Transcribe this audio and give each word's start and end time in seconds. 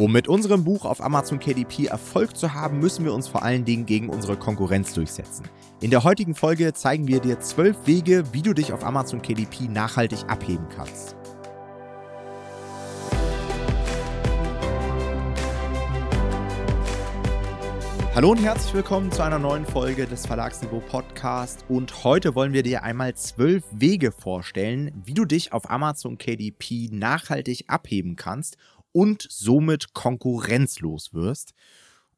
Um 0.00 0.12
mit 0.12 0.28
unserem 0.28 0.62
Buch 0.62 0.84
auf 0.84 1.02
Amazon 1.02 1.40
KDP 1.40 1.86
Erfolg 1.86 2.36
zu 2.36 2.54
haben, 2.54 2.78
müssen 2.78 3.04
wir 3.04 3.12
uns 3.12 3.26
vor 3.26 3.42
allen 3.42 3.64
Dingen 3.64 3.84
gegen 3.84 4.10
unsere 4.10 4.36
Konkurrenz 4.36 4.94
durchsetzen. 4.94 5.48
In 5.80 5.90
der 5.90 6.04
heutigen 6.04 6.36
Folge 6.36 6.72
zeigen 6.72 7.08
wir 7.08 7.18
dir 7.18 7.40
zwölf 7.40 7.76
Wege, 7.84 8.22
wie 8.30 8.42
du 8.42 8.52
dich 8.52 8.72
auf 8.72 8.84
Amazon 8.84 9.22
KDP 9.22 9.66
nachhaltig 9.68 10.20
abheben 10.28 10.68
kannst. 10.68 11.16
Hallo 18.14 18.30
und 18.30 18.38
herzlich 18.38 18.74
willkommen 18.74 19.12
zu 19.12 19.22
einer 19.22 19.38
neuen 19.38 19.64
Folge 19.64 20.06
des 20.06 20.26
Verlagsniveau 20.26 20.80
Podcast. 20.80 21.64
Und 21.68 22.04
heute 22.04 22.34
wollen 22.34 22.52
wir 22.52 22.64
dir 22.64 22.82
einmal 22.82 23.14
zwölf 23.14 23.64
Wege 23.72 24.12
vorstellen, 24.12 24.92
wie 25.04 25.14
du 25.14 25.24
dich 25.24 25.52
auf 25.52 25.70
Amazon 25.70 26.18
KDP 26.18 26.88
nachhaltig 26.92 27.64
abheben 27.68 28.16
kannst 28.16 28.56
und 28.92 29.26
somit 29.28 29.92
konkurrenzlos 29.94 31.12
wirst. 31.12 31.54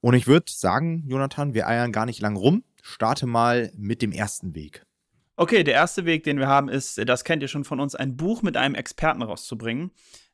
Und 0.00 0.14
ich 0.14 0.26
würde 0.26 0.50
sagen, 0.50 1.04
Jonathan, 1.06 1.54
wir 1.54 1.66
eiern 1.66 1.92
gar 1.92 2.06
nicht 2.06 2.20
lang 2.20 2.36
rum. 2.36 2.64
Starte 2.82 3.26
mal 3.26 3.70
mit 3.76 4.02
dem 4.02 4.12
ersten 4.12 4.54
Weg. 4.54 4.84
Okay, 5.36 5.64
der 5.64 5.74
erste 5.74 6.04
Weg, 6.04 6.24
den 6.24 6.38
wir 6.38 6.48
haben, 6.48 6.68
ist, 6.68 6.98
das 7.08 7.24
kennt 7.24 7.42
ihr 7.42 7.48
schon 7.48 7.64
von 7.64 7.80
uns, 7.80 7.94
ein 7.94 8.16
Buch 8.16 8.42
mit 8.42 8.56
einem 8.56 8.74
Experten 8.74 9.22
rauszubringen. 9.22 9.90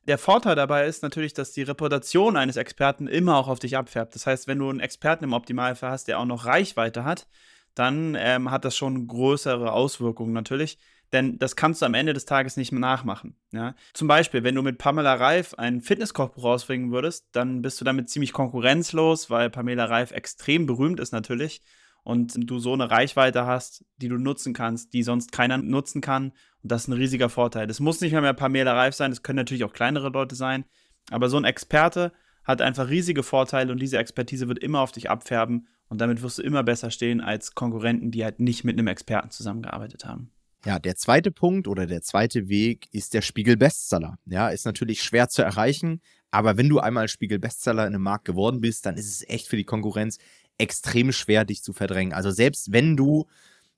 Der 0.07 0.17
Vorteil 0.17 0.55
dabei 0.55 0.85
ist 0.85 1.03
natürlich, 1.03 1.33
dass 1.33 1.51
die 1.51 1.63
Reputation 1.63 2.37
eines 2.37 2.55
Experten 2.55 3.07
immer 3.07 3.37
auch 3.37 3.49
auf 3.49 3.59
dich 3.59 3.75
abfärbt. 3.75 4.15
Das 4.15 4.25
heißt, 4.25 4.47
wenn 4.47 4.59
du 4.59 4.69
einen 4.69 4.79
Experten 4.79 5.25
im 5.25 5.33
Optimalfall 5.33 5.91
hast, 5.91 6.07
der 6.07 6.19
auch 6.19 6.25
noch 6.25 6.45
Reichweite 6.45 7.03
hat, 7.03 7.27
dann 7.73 8.15
ähm, 8.17 8.49
hat 8.49 8.65
das 8.65 8.75
schon 8.75 9.07
größere 9.07 9.71
Auswirkungen 9.71 10.33
natürlich. 10.33 10.77
Denn 11.13 11.39
das 11.39 11.55
kannst 11.55 11.81
du 11.81 11.85
am 11.85 11.93
Ende 11.93 12.13
des 12.13 12.25
Tages 12.25 12.57
nicht 12.57 12.71
mehr 12.71 12.81
nachmachen. 12.81 13.35
Ja? 13.51 13.75
Zum 13.93 14.07
Beispiel, 14.07 14.43
wenn 14.43 14.55
du 14.55 14.61
mit 14.61 14.77
Pamela 14.77 15.13
Reif 15.13 15.53
ein 15.53 15.81
Fitnesskochbuch 15.81 16.43
rausbringen 16.43 16.91
würdest, 16.91 17.27
dann 17.31 17.61
bist 17.61 17.79
du 17.79 17.85
damit 17.85 18.09
ziemlich 18.09 18.33
konkurrenzlos, 18.33 19.29
weil 19.29 19.49
Pamela 19.49 19.85
Reif 19.85 20.11
extrem 20.11 20.65
berühmt 20.65 20.99
ist 20.99 21.13
natürlich 21.13 21.61
und 22.03 22.33
du 22.37 22.59
so 22.59 22.73
eine 22.73 22.89
Reichweite 22.89 23.45
hast, 23.45 23.85
die 23.97 24.07
du 24.07 24.17
nutzen 24.17 24.53
kannst, 24.53 24.93
die 24.93 25.03
sonst 25.03 25.31
keiner 25.31 25.57
nutzen 25.57 26.01
kann. 26.01 26.31
Und 26.63 26.71
das 26.71 26.83
ist 26.83 26.87
ein 26.87 26.93
riesiger 26.93 27.29
Vorteil. 27.29 27.67
Das 27.67 27.79
muss 27.79 28.01
nicht 28.01 28.13
mehr, 28.13 28.21
mehr 28.21 28.33
Pamela 28.33 28.73
Reif 28.73 28.95
sein, 28.95 29.11
das 29.11 29.23
können 29.23 29.37
natürlich 29.37 29.63
auch 29.63 29.73
kleinere 29.73 30.09
Leute 30.09 30.35
sein. 30.35 30.65
Aber 31.11 31.29
so 31.29 31.37
ein 31.37 31.45
Experte 31.45 32.13
hat 32.43 32.61
einfach 32.61 32.89
riesige 32.89 33.23
Vorteile 33.23 33.73
und 33.73 33.81
diese 33.81 33.97
Expertise 33.97 34.47
wird 34.47 34.59
immer 34.59 34.79
auf 34.79 34.93
dich 34.93 35.09
abfärben 35.09 35.67
und 35.89 35.99
damit 35.99 36.21
wirst 36.21 36.37
du 36.37 36.43
immer 36.43 36.63
besser 36.63 36.91
stehen 36.91 37.21
als 37.21 37.55
Konkurrenten, 37.55 38.11
die 38.11 38.23
halt 38.23 38.39
nicht 38.39 38.63
mit 38.63 38.77
einem 38.77 38.87
Experten 38.87 39.31
zusammengearbeitet 39.31 40.05
haben. 40.05 40.31
Ja, 40.65 40.79
der 40.79 40.95
zweite 40.95 41.31
Punkt 41.31 41.67
oder 41.67 41.85
der 41.85 42.01
zweite 42.01 42.49
Weg 42.49 42.87
ist 42.91 43.13
der 43.13 43.21
Spiegel-Bestseller. 43.21 44.17
Ja, 44.25 44.49
ist 44.49 44.65
natürlich 44.65 45.03
schwer 45.03 45.29
zu 45.29 45.41
erreichen, 45.41 46.01
aber 46.31 46.57
wenn 46.57 46.67
du 46.67 46.79
einmal 46.79 47.07
Spiegel-Bestseller 47.07 47.87
in 47.87 47.93
einem 47.93 48.03
Markt 48.03 48.25
geworden 48.25 48.59
bist, 48.59 48.85
dann 48.85 48.97
ist 48.97 49.07
es 49.07 49.29
echt 49.29 49.47
für 49.47 49.57
die 49.57 49.63
Konkurrenz 49.63 50.17
extrem 50.57 51.11
schwer, 51.11 51.45
dich 51.45 51.63
zu 51.63 51.73
verdrängen. 51.73 52.13
Also 52.13 52.31
selbst 52.31 52.71
wenn 52.71 52.97
du 52.97 53.27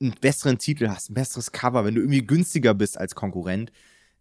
einen 0.00 0.14
besseren 0.20 0.58
Titel 0.58 0.88
hast, 0.88 1.10
ein 1.10 1.14
besseres 1.14 1.52
Cover, 1.52 1.84
wenn 1.84 1.94
du 1.94 2.00
irgendwie 2.00 2.26
günstiger 2.26 2.74
bist 2.74 2.98
als 2.98 3.14
Konkurrent, 3.14 3.70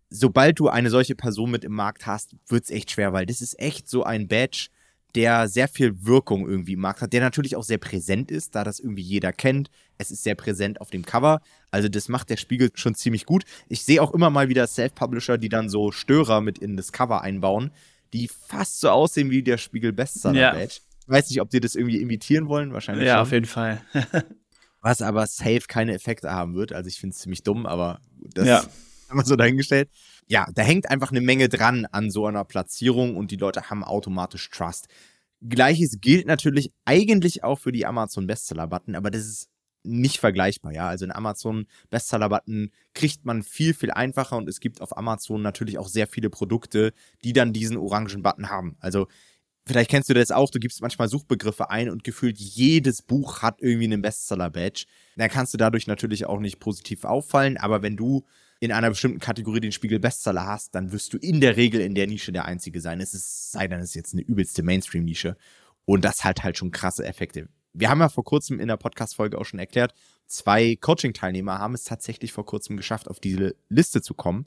sobald 0.09 0.59
du 0.59 0.67
eine 0.67 0.89
solche 0.89 1.16
Person 1.16 1.51
mit 1.51 1.63
im 1.63 1.73
Markt 1.73 2.05
hast, 2.05 2.35
wird 2.47 2.66
es 2.66 2.69
echt 2.69 2.91
schwer, 2.91 3.13
weil 3.13 3.25
das 3.25 3.41
ist 3.41 3.57
echt 3.59 3.88
so 3.88 4.03
ein 4.03 4.27
Badge, 4.27 4.67
der 5.15 5.47
sehr 5.47 5.67
viel 5.67 6.05
Wirkung 6.05 6.47
irgendwie 6.47 6.73
im 6.73 6.81
Markt 6.81 7.02
hat, 7.02 7.13
der 7.13 7.21
natürlich 7.21 7.55
auch 7.55 7.63
sehr 7.63 7.77
präsent 7.77 8.29
ist, 8.31 8.55
da 8.55 8.63
das 8.63 8.79
irgendwie 8.79 9.02
jeder 9.02 9.33
kennt. 9.33 9.69
Es 9.97 10.11
ist 10.11 10.23
sehr 10.23 10.35
präsent 10.35 10.81
auf 10.81 10.91
dem 10.91 11.05
Cover. 11.05 11.41
Also 11.71 11.89
das 11.89 12.09
macht 12.09 12.29
der 12.29 12.38
Spiegel 12.38 12.69
schon 12.75 12.95
ziemlich 12.95 13.25
gut. 13.25 13.43
Ich 13.67 13.83
sehe 13.83 14.01
auch 14.01 14.13
immer 14.13 14.29
mal 14.29 14.49
wieder 14.49 14.67
Self-Publisher, 14.67 15.38
die 15.38 15.49
dann 15.49 15.69
so 15.69 15.91
Störer 15.91 16.41
mit 16.41 16.59
in 16.59 16.77
das 16.77 16.91
Cover 16.91 17.21
einbauen, 17.21 17.71
die 18.13 18.27
fast 18.27 18.79
so 18.79 18.89
aussehen 18.89 19.31
wie 19.31 19.43
der 19.43 19.57
Spiegel 19.57 19.93
Bestseller-Badge. 19.93 20.59
Ja. 20.59 20.66
Ich 20.66 20.81
weiß 21.07 21.29
nicht, 21.29 21.41
ob 21.41 21.49
die 21.49 21.59
das 21.59 21.73
irgendwie 21.73 22.01
imitieren 22.01 22.47
wollen, 22.47 22.71
wahrscheinlich. 22.71 23.07
Ja, 23.07 23.16
schon. 23.16 23.21
auf 23.21 23.31
jeden 23.31 23.45
Fall. 23.47 23.81
Was 24.81 25.01
aber 25.01 25.25
safe 25.28 25.63
keine 25.67 25.94
Effekte 25.94 26.31
haben 26.31 26.53
wird. 26.55 26.72
Also 26.72 26.88
ich 26.88 27.00
finde 27.00 27.16
es 27.16 27.19
ziemlich 27.19 27.44
dumm, 27.44 27.66
aber 27.66 28.00
das 28.34 28.47
ja. 28.47 28.63
haben 29.09 29.17
wir 29.17 29.25
so 29.25 29.35
dahingestellt 29.35 29.89
ja, 30.29 30.47
da 30.53 30.62
hängt 30.62 30.90
einfach 30.90 31.12
eine 31.12 31.22
Menge 31.22 31.50
dran 31.50 31.85
an 31.88 32.12
so 32.12 32.28
einer 32.28 32.45
Platzierung 32.45 33.17
und 33.17 33.31
die 33.31 33.35
Leute 33.35 33.69
haben 33.69 33.84
automatisch 33.84 34.50
Trust. 34.51 34.88
Gleiches 35.41 36.00
gilt 36.01 36.28
natürlich 36.28 36.72
eigentlich 36.85 37.44
auch 37.44 37.57
für 37.57 37.72
die 37.72 37.85
Amazon 37.85 38.28
Bestseller-Button, 38.28 38.95
aber 38.95 39.09
das 39.09 39.25
ist 39.25 39.50
nicht 39.84 40.19
vergleichbar, 40.19 40.72
ja. 40.72 40.88
Also 40.88 41.06
einen 41.06 41.13
Amazon 41.13 41.66
Bestseller-Button 41.90 42.72
kriegt 42.94 43.25
man 43.25 43.41
viel, 43.41 43.73
viel 43.73 43.90
einfacher 43.90 44.38
und 44.38 44.47
es 44.47 44.59
gibt 44.59 44.81
auf 44.81 44.95
Amazon 44.95 45.41
natürlich 45.41 45.79
auch 45.79 45.88
sehr 45.88 46.06
viele 46.06 46.29
Produkte, 46.29 46.94
die 47.23 47.34
dann 47.34 47.51
diesen 47.51 47.78
orangen 47.78 48.22
Button 48.22 48.50
haben. 48.50 48.78
Also 48.81 49.07
vielleicht 49.66 49.90
kennst 49.90 50.09
du 50.09 50.13
das 50.13 50.29
auch, 50.29 50.51
du 50.51 50.59
gibst 50.59 50.81
manchmal 50.81 51.07
Suchbegriffe 51.07 51.72
ein 51.72 51.90
und 51.90 52.03
gefühlt 52.03 52.38
jedes 52.38 53.01
Buch 53.01 53.41
hat 53.41 53.61
irgendwie 53.61 53.85
einen 53.85 54.03
Bestseller-Badge. 54.03 54.85
Dann 55.16 55.29
kannst 55.29 55.56
du 55.56 55.57
dadurch 55.57 55.88
natürlich 55.88 56.28
auch 56.28 56.40
nicht 56.40 56.59
positiv 56.59 57.03
auffallen, 57.03 57.57
aber 57.57 57.81
wenn 57.81 57.97
du 57.97 58.25
in 58.59 58.72
einer 58.72 58.90
bestimmten 58.90 59.20
Kategorie 59.20 59.62
den 59.62 59.72
Spiegel 59.72 60.00
Bestseller 60.00 60.46
hast, 60.46 60.75
dann 60.75 60.92
wirst 60.92 61.14
du 61.14 61.18
in 61.18 61.40
der 61.40 61.56
Regel 61.56 61.80
in 61.80 61.96
der 61.96 62.08
Nische 62.08 62.31
der 62.31 62.46
Einzige 62.46 62.81
sein. 62.81 63.00
Es 63.00 63.14
ist, 63.14 63.52
sei 63.52 63.68
denn, 63.68 63.80
es 63.80 63.90
ist 63.90 63.96
jetzt 63.96 64.14
eine 64.14 64.22
übelste 64.22 64.64
Mainstream-Nische. 64.64 65.38
Und 65.86 66.03
das 66.03 66.24
hat 66.24 66.44
halt 66.44 66.58
schon 66.58 66.72
krasse 66.72 67.06
Effekte. 67.06 67.47
Wir 67.74 67.90
haben 67.90 68.00
ja 68.00 68.09
vor 68.09 68.24
kurzem 68.24 68.59
in 68.59 68.68
der 68.68 68.78
Podcast-Folge 68.78 69.38
auch 69.38 69.46
schon 69.46 69.59
erklärt, 69.59 69.94
zwei 70.28 70.75
Coaching-Teilnehmer 70.75 71.59
haben 71.59 71.74
es 71.74 71.84
tatsächlich 71.84 72.34
vor 72.34 72.46
kurzem 72.46 72.78
geschafft, 72.78 73.08
auf 73.08 73.20
diese 73.20 73.56
Liste 73.70 74.02
zu 74.02 74.14
kommen. 74.14 74.46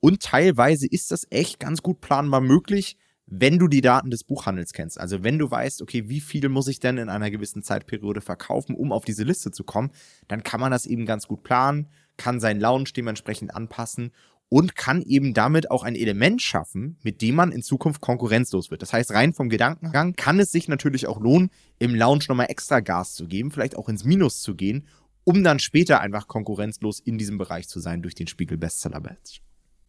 Und 0.00 0.20
teilweise 0.22 0.86
ist 0.86 1.10
das 1.10 1.26
echt 1.30 1.58
ganz 1.58 1.82
gut 1.82 2.00
planbar 2.00 2.42
möglich, 2.42 2.98
wenn 3.26 3.58
du 3.58 3.68
die 3.68 3.80
Daten 3.80 4.10
des 4.10 4.24
Buchhandels 4.24 4.72
kennst. 4.72 5.00
Also 5.00 5.22
wenn 5.22 5.38
du 5.38 5.50
weißt, 5.50 5.80
okay, 5.80 6.08
wie 6.08 6.20
viel 6.20 6.48
muss 6.50 6.68
ich 6.68 6.78
denn 6.78 6.98
in 6.98 7.08
einer 7.08 7.30
gewissen 7.30 7.62
Zeitperiode 7.62 8.20
verkaufen, 8.20 8.74
um 8.74 8.92
auf 8.92 9.04
diese 9.04 9.24
Liste 9.24 9.50
zu 9.50 9.64
kommen, 9.64 9.92
dann 10.28 10.42
kann 10.42 10.60
man 10.60 10.70
das 10.70 10.84
eben 10.84 11.06
ganz 11.06 11.26
gut 11.26 11.42
planen 11.42 11.88
kann 12.16 12.40
seinen 12.40 12.60
Lounge 12.60 12.90
dementsprechend 12.96 13.54
anpassen 13.54 14.12
und 14.48 14.76
kann 14.76 15.02
eben 15.02 15.34
damit 15.34 15.70
auch 15.70 15.82
ein 15.82 15.96
Element 15.96 16.40
schaffen, 16.40 16.98
mit 17.02 17.22
dem 17.22 17.34
man 17.34 17.50
in 17.50 17.62
Zukunft 17.62 18.00
konkurrenzlos 18.00 18.70
wird. 18.70 18.82
Das 18.82 18.92
heißt, 18.92 19.10
rein 19.12 19.32
vom 19.32 19.48
Gedankengang 19.48 20.14
kann 20.14 20.38
es 20.38 20.52
sich 20.52 20.68
natürlich 20.68 21.06
auch 21.06 21.20
lohnen, 21.20 21.50
im 21.78 21.94
Lounge 21.94 22.26
nochmal 22.28 22.50
extra 22.50 22.80
Gas 22.80 23.14
zu 23.14 23.26
geben, 23.26 23.50
vielleicht 23.50 23.76
auch 23.76 23.88
ins 23.88 24.04
Minus 24.04 24.42
zu 24.42 24.54
gehen, 24.54 24.86
um 25.24 25.42
dann 25.42 25.58
später 25.58 26.00
einfach 26.00 26.28
konkurrenzlos 26.28 27.00
in 27.00 27.18
diesem 27.18 27.38
Bereich 27.38 27.68
zu 27.68 27.80
sein 27.80 28.02
durch 28.02 28.14
den 28.14 28.26
Spiegel 28.26 28.58
Bestseller 28.58 29.00
Badge. 29.00 29.40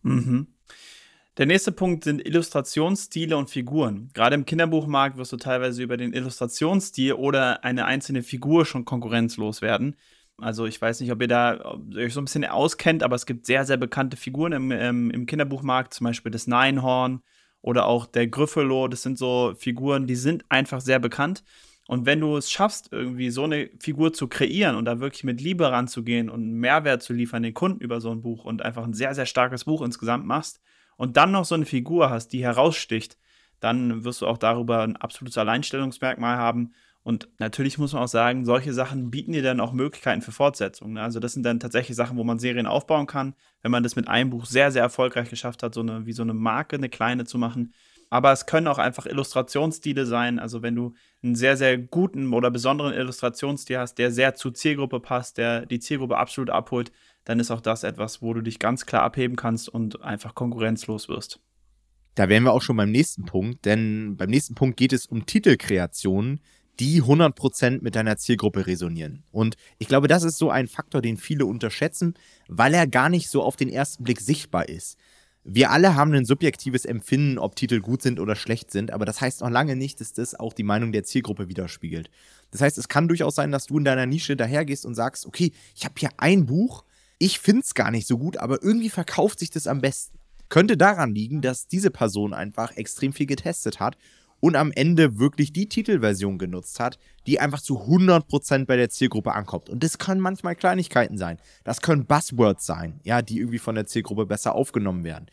Mhm. 0.01 0.47
Der 1.37 1.45
nächste 1.45 1.73
Punkt 1.73 2.05
sind 2.05 2.25
Illustrationsstile 2.25 3.35
und 3.35 3.49
Figuren. 3.49 4.09
Gerade 4.13 4.35
im 4.35 4.45
Kinderbuchmarkt 4.45 5.17
wirst 5.17 5.33
du 5.33 5.37
teilweise 5.37 5.83
über 5.83 5.97
den 5.97 6.13
Illustrationsstil 6.13 7.13
oder 7.13 7.65
eine 7.65 7.85
einzelne 7.85 8.23
Figur 8.23 8.65
schon 8.65 8.85
konkurrenzlos 8.85 9.61
werden. 9.61 9.97
Also 10.37 10.65
ich 10.65 10.81
weiß 10.81 10.99
nicht, 10.99 11.11
ob 11.11 11.21
ihr 11.21 11.27
da 11.27 11.77
euch 11.95 12.13
so 12.13 12.19
ein 12.19 12.25
bisschen 12.25 12.45
auskennt, 12.45 13.03
aber 13.03 13.15
es 13.15 13.25
gibt 13.25 13.45
sehr, 13.45 13.65
sehr 13.65 13.77
bekannte 13.77 14.17
Figuren 14.17 14.51
im, 14.51 14.71
im, 14.71 15.11
im 15.11 15.25
Kinderbuchmarkt, 15.25 15.93
zum 15.93 16.05
Beispiel 16.05 16.31
das 16.31 16.47
Neinhorn 16.47 17.21
oder 17.61 17.85
auch 17.85 18.05
der 18.05 18.27
Gryffalo. 18.27 18.87
Das 18.87 19.01
sind 19.01 19.17
so 19.17 19.53
Figuren, 19.57 20.07
die 20.07 20.15
sind 20.15 20.43
einfach 20.49 20.81
sehr 20.81 20.99
bekannt. 20.99 21.43
Und 21.87 22.05
wenn 22.05 22.19
du 22.19 22.35
es 22.35 22.51
schaffst, 22.51 22.89
irgendwie 22.91 23.29
so 23.29 23.43
eine 23.43 23.69
Figur 23.79 24.11
zu 24.11 24.27
kreieren 24.27 24.75
und 24.75 24.85
da 24.85 24.99
wirklich 24.99 25.23
mit 25.23 25.39
Liebe 25.39 25.71
ranzugehen 25.71 26.29
und 26.29 26.51
Mehrwert 26.53 27.03
zu 27.03 27.13
liefern 27.13 27.43
den 27.43 27.53
Kunden 27.53 27.79
über 27.79 28.01
so 28.01 28.11
ein 28.11 28.21
Buch 28.21 28.43
und 28.43 28.61
einfach 28.63 28.83
ein 28.83 28.93
sehr, 28.93 29.13
sehr 29.13 29.27
starkes 29.27 29.65
Buch 29.65 29.81
insgesamt 29.83 30.25
machst 30.25 30.59
und 30.97 31.15
dann 31.15 31.31
noch 31.31 31.45
so 31.45 31.55
eine 31.55 31.65
Figur 31.65 32.09
hast, 32.09 32.29
die 32.29 32.43
heraussticht, 32.43 33.17
dann 33.59 34.03
wirst 34.03 34.21
du 34.21 34.27
auch 34.27 34.37
darüber 34.37 34.81
ein 34.81 34.95
absolutes 34.97 35.37
Alleinstellungsmerkmal 35.37 36.37
haben 36.37 36.73
und 37.05 37.29
natürlich 37.37 37.77
muss 37.77 37.93
man 37.93 38.01
auch 38.01 38.07
sagen, 38.07 38.45
solche 38.45 38.73
Sachen 38.73 39.11
bieten 39.11 39.31
dir 39.31 39.43
dann 39.43 39.59
auch 39.59 39.73
Möglichkeiten 39.73 40.23
für 40.23 40.31
Fortsetzungen. 40.31 40.95
Ne? 40.95 41.03
Also 41.03 41.19
das 41.19 41.33
sind 41.33 41.43
dann 41.43 41.59
tatsächlich 41.59 41.95
Sachen, 41.95 42.17
wo 42.17 42.23
man 42.23 42.39
Serien 42.39 42.65
aufbauen 42.65 43.05
kann, 43.05 43.35
wenn 43.61 43.69
man 43.69 43.83
das 43.83 43.95
mit 43.95 44.07
einem 44.07 44.31
Buch 44.31 44.47
sehr, 44.47 44.71
sehr 44.71 44.81
erfolgreich 44.81 45.29
geschafft 45.29 45.61
hat, 45.61 45.75
so 45.75 45.81
eine, 45.81 46.07
wie 46.07 46.13
so 46.13 46.23
eine 46.23 46.33
Marke, 46.33 46.77
eine 46.77 46.89
kleine 46.89 47.25
zu 47.25 47.37
machen. 47.37 47.75
Aber 48.09 48.31
es 48.31 48.47
können 48.47 48.65
auch 48.67 48.79
einfach 48.79 49.05
Illustrationsstile 49.05 50.07
sein. 50.07 50.39
Also 50.39 50.63
wenn 50.63 50.73
du 50.73 50.95
einen 51.21 51.35
sehr, 51.35 51.57
sehr 51.57 51.77
guten 51.77 52.33
oder 52.33 52.49
besonderen 52.49 52.95
Illustrationsstil 52.95 53.77
hast, 53.77 53.99
der 53.99 54.09
sehr 54.09 54.33
zur 54.33 54.55
Zielgruppe 54.55 54.99
passt, 54.99 55.37
der 55.37 55.67
die 55.67 55.79
Zielgruppe 55.79 56.17
absolut 56.17 56.49
abholt, 56.49 56.91
dann 57.23 57.39
ist 57.39 57.51
auch 57.51 57.61
das 57.61 57.83
etwas, 57.83 58.23
wo 58.23 58.33
du 58.33 58.41
dich 58.41 58.57
ganz 58.57 58.87
klar 58.87 59.03
abheben 59.03 59.35
kannst 59.35 59.69
und 59.69 60.01
einfach 60.01 60.33
konkurrenzlos 60.33 61.07
wirst. 61.07 61.39
Da 62.15 62.29
wären 62.29 62.43
wir 62.43 62.53
auch 62.53 62.63
schon 62.63 62.77
beim 62.77 62.91
nächsten 62.91 63.25
Punkt, 63.25 63.65
denn 63.65 64.17
beim 64.17 64.31
nächsten 64.31 64.55
Punkt 64.55 64.77
geht 64.77 64.93
es 64.93 65.05
um 65.05 65.27
Titelkreationen, 65.27 66.39
die 66.79 67.01
100% 67.01 67.81
mit 67.81 67.95
deiner 67.95 68.17
Zielgruppe 68.17 68.67
resonieren. 68.67 69.23
Und 69.31 69.55
ich 69.77 69.87
glaube, 69.87 70.07
das 70.07 70.23
ist 70.23 70.37
so 70.37 70.49
ein 70.49 70.67
Faktor, 70.67 71.01
den 71.01 71.17
viele 71.17 71.45
unterschätzen, 71.45 72.15
weil 72.47 72.73
er 72.73 72.87
gar 72.87 73.09
nicht 73.09 73.29
so 73.29 73.43
auf 73.43 73.55
den 73.55 73.69
ersten 73.69 74.03
Blick 74.03 74.21
sichtbar 74.21 74.67
ist. 74.69 74.97
Wir 75.47 75.69
alle 75.69 75.93
haben 75.93 76.11
ein 76.13 76.25
subjektives 76.25 76.85
Empfinden, 76.85 77.37
ob 77.37 77.55
Titel 77.55 77.79
gut 77.79 78.01
sind 78.01 78.19
oder 78.19 78.35
schlecht 78.35 78.71
sind, 78.71 78.89
aber 78.89 79.05
das 79.05 79.21
heißt 79.21 79.41
noch 79.41 79.51
lange 79.51 79.75
nicht, 79.75 80.01
dass 80.01 80.11
das 80.11 80.33
auch 80.33 80.53
die 80.53 80.63
Meinung 80.63 80.91
der 80.91 81.03
Zielgruppe 81.03 81.47
widerspiegelt. 81.47 82.09
Das 82.49 82.61
heißt, 82.61 82.79
es 82.79 82.87
kann 82.87 83.07
durchaus 83.07 83.35
sein, 83.35 83.51
dass 83.51 83.67
du 83.67 83.77
in 83.77 83.85
deiner 83.85 84.07
Nische 84.07 84.35
dahergehst 84.35 84.87
und 84.87 84.95
sagst, 84.95 85.27
okay, 85.27 85.51
ich 85.75 85.85
habe 85.85 85.93
hier 85.99 86.09
ein 86.17 86.47
Buch, 86.47 86.83
ich 87.19 87.39
finde 87.39 87.61
es 87.63 87.75
gar 87.75 87.91
nicht 87.91 88.07
so 88.07 88.17
gut, 88.17 88.37
aber 88.37 88.63
irgendwie 88.63 88.89
verkauft 88.89 89.37
sich 89.37 89.51
das 89.51 89.67
am 89.67 89.81
besten. 89.81 90.17
Könnte 90.49 90.77
daran 90.77 91.13
liegen, 91.13 91.41
dass 91.41 91.67
diese 91.67 91.91
Person 91.91 92.33
einfach 92.33 92.75
extrem 92.75 93.13
viel 93.13 93.27
getestet 93.27 93.79
hat 93.79 93.97
und 94.45 94.55
am 94.55 94.71
Ende 94.71 95.17
wirklich 95.17 95.53
die 95.53 95.67
Titelversion 95.67 96.37
genutzt 96.37 96.79
hat, 96.79 96.99
die 97.25 97.39
einfach 97.39 97.61
zu 97.61 97.79
100% 97.79 98.67
bei 98.67 98.75
der 98.75 98.91
Zielgruppe 98.91 99.33
ankommt. 99.33 99.71
Und 99.71 99.83
das 99.83 99.97
können 99.97 100.21
manchmal 100.21 100.55
Kleinigkeiten 100.55 101.17
sein. 101.17 101.39
Das 101.63 101.81
können 101.81 102.05
Buzzwords 102.05 102.63
sein, 102.63 102.99
ja, 103.03 103.23
die 103.23 103.39
irgendwie 103.39 103.57
von 103.57 103.73
der 103.73 103.87
Zielgruppe 103.87 104.27
besser 104.27 104.53
aufgenommen 104.53 105.03
werden. 105.03 105.25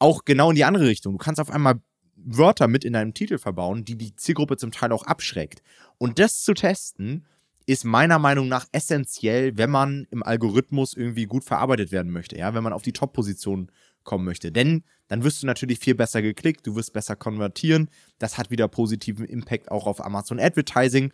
Auch 0.00 0.24
genau 0.24 0.50
in 0.50 0.56
die 0.56 0.64
andere 0.64 0.88
Richtung. 0.88 1.12
Du 1.12 1.18
kannst 1.18 1.40
auf 1.40 1.52
einmal 1.52 1.80
Wörter 2.16 2.66
mit 2.66 2.84
in 2.84 2.94
deinem 2.94 3.14
Titel 3.14 3.38
verbauen, 3.38 3.84
die 3.84 3.96
die 3.96 4.16
Zielgruppe 4.16 4.56
zum 4.56 4.72
Teil 4.72 4.90
auch 4.90 5.04
abschreckt. 5.04 5.62
Und 5.98 6.18
das 6.18 6.42
zu 6.42 6.52
testen, 6.52 7.26
ist 7.66 7.84
meiner 7.84 8.18
Meinung 8.18 8.48
nach 8.48 8.66
essentiell, 8.72 9.56
wenn 9.56 9.70
man 9.70 10.08
im 10.10 10.24
Algorithmus 10.24 10.94
irgendwie 10.94 11.26
gut 11.26 11.44
verarbeitet 11.44 11.92
werden 11.92 12.10
möchte, 12.10 12.36
ja, 12.36 12.54
wenn 12.54 12.64
man 12.64 12.72
auf 12.72 12.82
die 12.82 12.92
Top-Position 12.92 13.70
kommen 14.08 14.24
möchte. 14.24 14.50
Denn 14.50 14.84
dann 15.08 15.22
wirst 15.22 15.42
du 15.42 15.46
natürlich 15.46 15.78
viel 15.80 15.94
besser 15.94 16.22
geklickt, 16.22 16.66
du 16.66 16.74
wirst 16.74 16.94
besser 16.94 17.14
konvertieren. 17.14 17.90
Das 18.18 18.38
hat 18.38 18.50
wieder 18.50 18.66
positiven 18.66 19.26
Impact 19.26 19.70
auch 19.70 19.86
auf 19.86 20.02
Amazon 20.02 20.40
Advertising. 20.40 21.12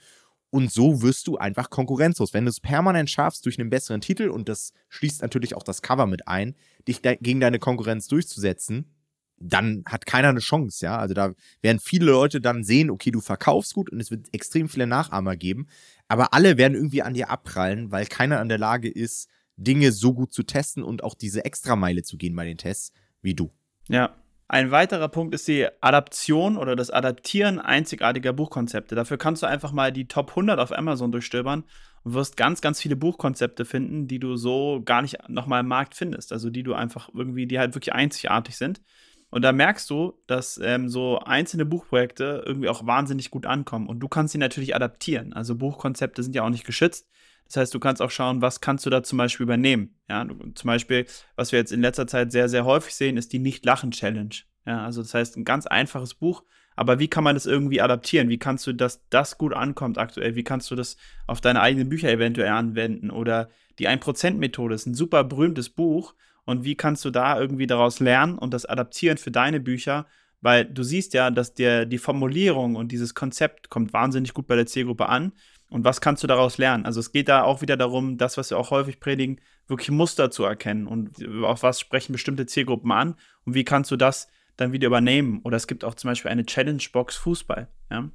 Und 0.50 0.72
so 0.72 1.02
wirst 1.02 1.26
du 1.26 1.36
einfach 1.36 1.70
konkurrenzlos. 1.70 2.32
Wenn 2.32 2.44
du 2.44 2.50
es 2.50 2.60
permanent 2.60 3.10
schaffst, 3.10 3.44
durch 3.44 3.58
einen 3.58 3.70
besseren 3.70 4.00
Titel, 4.00 4.28
und 4.28 4.48
das 4.48 4.72
schließt 4.90 5.22
natürlich 5.22 5.56
auch 5.56 5.64
das 5.64 5.82
Cover 5.82 6.06
mit 6.06 6.28
ein, 6.28 6.54
dich 6.86 7.02
de 7.02 7.18
gegen 7.20 7.40
deine 7.40 7.58
Konkurrenz 7.58 8.06
durchzusetzen, 8.06 8.94
dann 9.38 9.82
hat 9.86 10.06
keiner 10.06 10.28
eine 10.28 10.38
Chance, 10.38 10.84
ja. 10.84 10.96
Also 10.96 11.14
da 11.14 11.32
werden 11.60 11.80
viele 11.80 12.06
Leute 12.06 12.40
dann 12.40 12.62
sehen, 12.62 12.90
okay, 12.90 13.10
du 13.10 13.20
verkaufst 13.20 13.74
gut 13.74 13.90
und 13.90 13.98
es 13.98 14.12
wird 14.12 14.28
extrem 14.32 14.68
viele 14.68 14.86
Nachahmer 14.86 15.36
geben, 15.36 15.66
aber 16.06 16.32
alle 16.32 16.56
werden 16.56 16.74
irgendwie 16.74 17.02
an 17.02 17.14
dir 17.14 17.30
abprallen, 17.30 17.90
weil 17.90 18.06
keiner 18.06 18.38
an 18.38 18.48
der 18.48 18.58
Lage 18.58 18.88
ist, 18.88 19.28
Dinge 19.56 19.92
so 19.92 20.14
gut 20.14 20.32
zu 20.32 20.42
testen 20.42 20.82
und 20.82 21.04
auch 21.04 21.14
diese 21.14 21.44
Extrameile 21.44 22.02
zu 22.02 22.16
gehen 22.16 22.34
bei 22.34 22.44
den 22.44 22.58
Tests 22.58 22.92
wie 23.22 23.34
du. 23.34 23.52
Ja. 23.88 24.14
Ein 24.46 24.70
weiterer 24.70 25.08
Punkt 25.08 25.34
ist 25.34 25.48
die 25.48 25.66
Adaption 25.80 26.58
oder 26.58 26.76
das 26.76 26.90
Adaptieren 26.90 27.58
einzigartiger 27.58 28.34
Buchkonzepte. 28.34 28.94
Dafür 28.94 29.16
kannst 29.16 29.42
du 29.42 29.46
einfach 29.46 29.72
mal 29.72 29.90
die 29.90 30.06
Top 30.06 30.30
100 30.30 30.60
auf 30.60 30.70
Amazon 30.70 31.12
durchstöbern 31.12 31.64
und 32.02 32.12
wirst 32.12 32.36
ganz, 32.36 32.60
ganz 32.60 32.78
viele 32.78 32.94
Buchkonzepte 32.94 33.64
finden, 33.64 34.06
die 34.06 34.18
du 34.18 34.36
so 34.36 34.82
gar 34.84 35.00
nicht 35.00 35.28
nochmal 35.28 35.60
im 35.60 35.68
Markt 35.68 35.94
findest. 35.94 36.30
Also 36.30 36.50
die 36.50 36.62
du 36.62 36.74
einfach 36.74 37.08
irgendwie, 37.14 37.46
die 37.46 37.58
halt 37.58 37.74
wirklich 37.74 37.94
einzigartig 37.94 38.56
sind. 38.56 38.82
Und 39.30 39.42
da 39.42 39.50
merkst 39.50 39.88
du, 39.90 40.12
dass 40.26 40.60
ähm, 40.62 40.88
so 40.88 41.18
einzelne 41.18 41.64
Buchprojekte 41.64 42.44
irgendwie 42.46 42.68
auch 42.68 42.86
wahnsinnig 42.86 43.30
gut 43.30 43.46
ankommen. 43.46 43.88
Und 43.88 43.98
du 43.98 44.08
kannst 44.08 44.32
sie 44.32 44.38
natürlich 44.38 44.76
adaptieren. 44.76 45.32
Also 45.32 45.56
Buchkonzepte 45.56 46.22
sind 46.22 46.36
ja 46.36 46.44
auch 46.44 46.50
nicht 46.50 46.66
geschützt. 46.66 47.08
Das 47.46 47.56
heißt, 47.56 47.74
du 47.74 47.80
kannst 47.80 48.02
auch 48.02 48.10
schauen, 48.10 48.42
was 48.42 48.60
kannst 48.60 48.86
du 48.86 48.90
da 48.90 49.02
zum 49.02 49.18
Beispiel 49.18 49.44
übernehmen. 49.44 49.96
Ja, 50.08 50.24
du, 50.24 50.34
zum 50.52 50.68
Beispiel, 50.68 51.06
was 51.36 51.52
wir 51.52 51.58
jetzt 51.58 51.72
in 51.72 51.80
letzter 51.80 52.06
Zeit 52.06 52.32
sehr, 52.32 52.48
sehr 52.48 52.64
häufig 52.64 52.94
sehen, 52.94 53.16
ist 53.16 53.32
die 53.32 53.38
Nicht-Lachen-Challenge. 53.38 54.34
Ja, 54.66 54.84
also 54.84 55.02
das 55.02 55.14
heißt, 55.14 55.36
ein 55.36 55.44
ganz 55.44 55.66
einfaches 55.66 56.14
Buch, 56.14 56.42
aber 56.76 56.98
wie 56.98 57.08
kann 57.08 57.24
man 57.24 57.36
das 57.36 57.46
irgendwie 57.46 57.80
adaptieren? 57.80 58.28
Wie 58.28 58.38
kannst 58.38 58.66
du, 58.66 58.72
dass 58.72 59.06
das 59.08 59.38
gut 59.38 59.54
ankommt 59.54 59.98
aktuell? 59.98 60.34
Wie 60.34 60.44
kannst 60.44 60.70
du 60.70 60.74
das 60.74 60.96
auf 61.26 61.40
deine 61.40 61.60
eigenen 61.60 61.88
Bücher 61.88 62.10
eventuell 62.10 62.48
anwenden? 62.48 63.10
Oder 63.10 63.48
die 63.78 63.88
1%-Methode 63.88 64.74
ist 64.74 64.86
ein 64.86 64.94
super 64.94 65.24
berühmtes 65.24 65.70
Buch 65.70 66.14
und 66.44 66.64
wie 66.64 66.74
kannst 66.74 67.04
du 67.04 67.10
da 67.10 67.38
irgendwie 67.38 67.66
daraus 67.66 68.00
lernen 68.00 68.38
und 68.38 68.52
das 68.52 68.66
adaptieren 68.66 69.18
für 69.18 69.30
deine 69.30 69.60
Bücher? 69.60 70.06
Weil 70.40 70.66
du 70.66 70.82
siehst 70.82 71.14
ja, 71.14 71.30
dass 71.30 71.54
dir 71.54 71.86
die 71.86 71.98
Formulierung 71.98 72.76
und 72.76 72.92
dieses 72.92 73.14
Konzept 73.14 73.70
kommt 73.70 73.92
wahnsinnig 73.92 74.34
gut 74.34 74.46
bei 74.46 74.56
der 74.56 74.66
Zielgruppe 74.66 75.08
an. 75.08 75.32
Und 75.70 75.84
was 75.84 76.00
kannst 76.00 76.22
du 76.22 76.26
daraus 76.26 76.58
lernen? 76.58 76.86
Also 76.86 77.00
es 77.00 77.12
geht 77.12 77.28
da 77.28 77.42
auch 77.42 77.60
wieder 77.60 77.76
darum, 77.76 78.16
das, 78.16 78.36
was 78.36 78.50
wir 78.50 78.58
auch 78.58 78.70
häufig 78.70 79.00
predigen, 79.00 79.40
wirklich 79.66 79.90
Muster 79.90 80.30
zu 80.30 80.44
erkennen 80.44 80.86
und 80.86 81.26
auf 81.42 81.62
was 81.62 81.80
sprechen 81.80 82.12
bestimmte 82.12 82.46
Zielgruppen 82.46 82.92
an 82.92 83.16
und 83.44 83.54
wie 83.54 83.64
kannst 83.64 83.90
du 83.90 83.96
das 83.96 84.28
dann 84.56 84.72
wieder 84.72 84.86
übernehmen. 84.86 85.40
Oder 85.42 85.56
es 85.56 85.66
gibt 85.66 85.84
auch 85.84 85.94
zum 85.94 86.10
Beispiel 86.10 86.30
eine 86.30 86.46
Challenge-Box 86.46 87.16
Fußball. 87.16 87.68
Ja? 87.90 88.08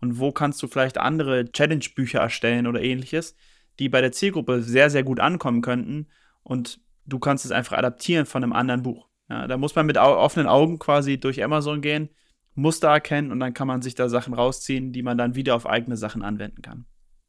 Und 0.00 0.18
wo 0.18 0.32
kannst 0.32 0.62
du 0.62 0.66
vielleicht 0.66 0.98
andere 0.98 1.50
Challenge-Bücher 1.50 2.20
erstellen 2.20 2.66
oder 2.66 2.82
ähnliches, 2.82 3.34
die 3.78 3.88
bei 3.88 4.00
der 4.00 4.12
Zielgruppe 4.12 4.62
sehr, 4.62 4.90
sehr 4.90 5.04
gut 5.04 5.20
ankommen 5.20 5.62
könnten 5.62 6.08
und 6.42 6.80
du 7.06 7.18
kannst 7.18 7.44
es 7.44 7.50
einfach 7.50 7.76
adaptieren 7.76 8.26
von 8.26 8.42
einem 8.42 8.52
anderen 8.52 8.82
Buch. 8.82 9.08
Ja, 9.28 9.46
da 9.46 9.56
muss 9.56 9.74
man 9.74 9.86
mit 9.86 9.98
offenen 9.98 10.48
Augen 10.48 10.78
quasi 10.78 11.18
durch 11.18 11.42
Amazon 11.42 11.80
gehen, 11.80 12.10
Muster 12.54 12.88
erkennen 12.88 13.32
und 13.32 13.40
dann 13.40 13.54
kann 13.54 13.66
man 13.66 13.82
sich 13.82 13.94
da 13.94 14.08
Sachen 14.08 14.34
rausziehen, 14.34 14.92
die 14.92 15.02
man 15.02 15.18
dann 15.18 15.34
wieder 15.34 15.54
auf 15.54 15.66
eigene 15.66 15.96
Sachen 15.96 16.22
anwenden 16.22 16.62
kann. 16.62 16.86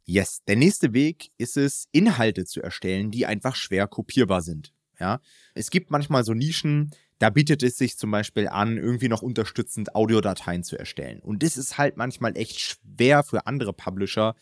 Yes, 0.10 0.42
der 0.48 0.56
nächste 0.56 0.94
Weg 0.94 1.32
ist 1.38 1.58
es, 1.58 1.90
Inhalte 1.92 2.46
zu 2.46 2.62
erstellen, 2.62 3.12
die 3.12 3.26
einfach 3.26 3.58
schwer 3.58 3.88
kopierbar 3.88 4.42
sind. 4.42 4.74
Ja, 5.00 5.20
es 5.54 5.70
gibt 5.70 5.92
manchmal 5.92 6.24
so 6.24 6.34
Nischen, 6.34 6.92
da 7.20 7.30
bietet 7.30 7.62
es 7.62 7.78
sich 7.78 7.98
zum 7.98 8.10
Beispiel 8.10 8.48
an, 8.48 8.78
irgendwie 8.78 9.10
noch 9.10 9.22
unterstützend 9.22 9.96
Audiodateien 9.96 10.64
zu 10.64 10.78
erstellen. 10.80 11.20
Und 11.20 11.44
das 11.44 11.58
ist 11.58 11.78
halt 11.78 11.98
manchmal 11.98 12.38
echt 12.38 12.58
schwer 12.60 13.24
für 13.24 13.48
andere 13.48 13.74
Publisher, 13.74 14.36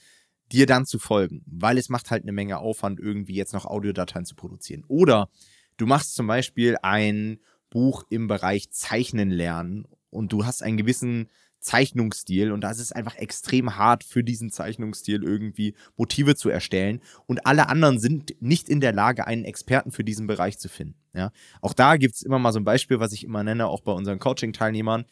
dir 0.51 0.67
dann 0.67 0.85
zu 0.85 1.00
folgen, 1.00 1.41
weil 1.47 1.79
es 1.79 1.89
macht 1.89 2.12
halt 2.12 2.21
eine 2.21 2.31
Menge 2.31 2.59
Aufwand, 2.59 3.00
irgendwie 3.00 3.33
jetzt 3.33 3.53
noch 3.53 3.65
Audiodateien 3.65 4.25
zu 4.25 4.35
produzieren. 4.35 4.83
Oder 4.88 5.29
du 5.77 5.88
machst 5.88 6.13
zum 6.13 6.27
Beispiel 6.27 6.77
ein 6.83 7.39
Buch 7.71 8.03
im 8.12 8.27
Bereich 8.27 8.69
Zeichnen 8.69 9.31
lernen 9.31 9.88
und 10.12 10.31
du 10.31 10.45
hast 10.45 10.62
einen 10.62 10.77
gewissen 10.77 11.29
Zeichnungsstil 11.65 12.51
und 12.51 12.62
da 12.62 12.71
ist 12.71 12.79
es 12.79 12.91
einfach 12.91 13.15
extrem 13.15 13.75
hart 13.75 14.03
für 14.03 14.23
diesen 14.23 14.51
Zeichnungsstil 14.51 15.23
irgendwie 15.23 15.75
Motive 15.97 16.35
zu 16.35 16.50
erstellen 16.50 17.01
und 17.25 17.45
alle 17.45 17.67
anderen 17.67 18.00
sind 18.00 18.35
nicht 18.39 18.69
in 18.69 18.79
der 18.79 18.94
Lage, 18.94 19.27
einen 19.27 19.45
Experten 19.45 19.91
für 19.91 20.03
diesen 20.03 20.27
Bereich 20.27 20.59
zu 20.59 20.69
finden. 20.69 20.95
Ja? 21.13 21.31
Auch 21.62 21.73
da 21.73 21.97
gibt 21.97 22.15
es 22.15 22.21
immer 22.21 22.39
mal 22.39 22.53
so 22.53 22.59
ein 22.59 22.65
Beispiel, 22.65 23.00
was 23.00 23.13
ich 23.13 23.23
immer 23.23 23.44
nenne, 23.44 23.67
auch 23.67 23.81
bei 23.81 23.91
unseren 23.91 24.19
Coaching-Teilnehmern 24.19 25.06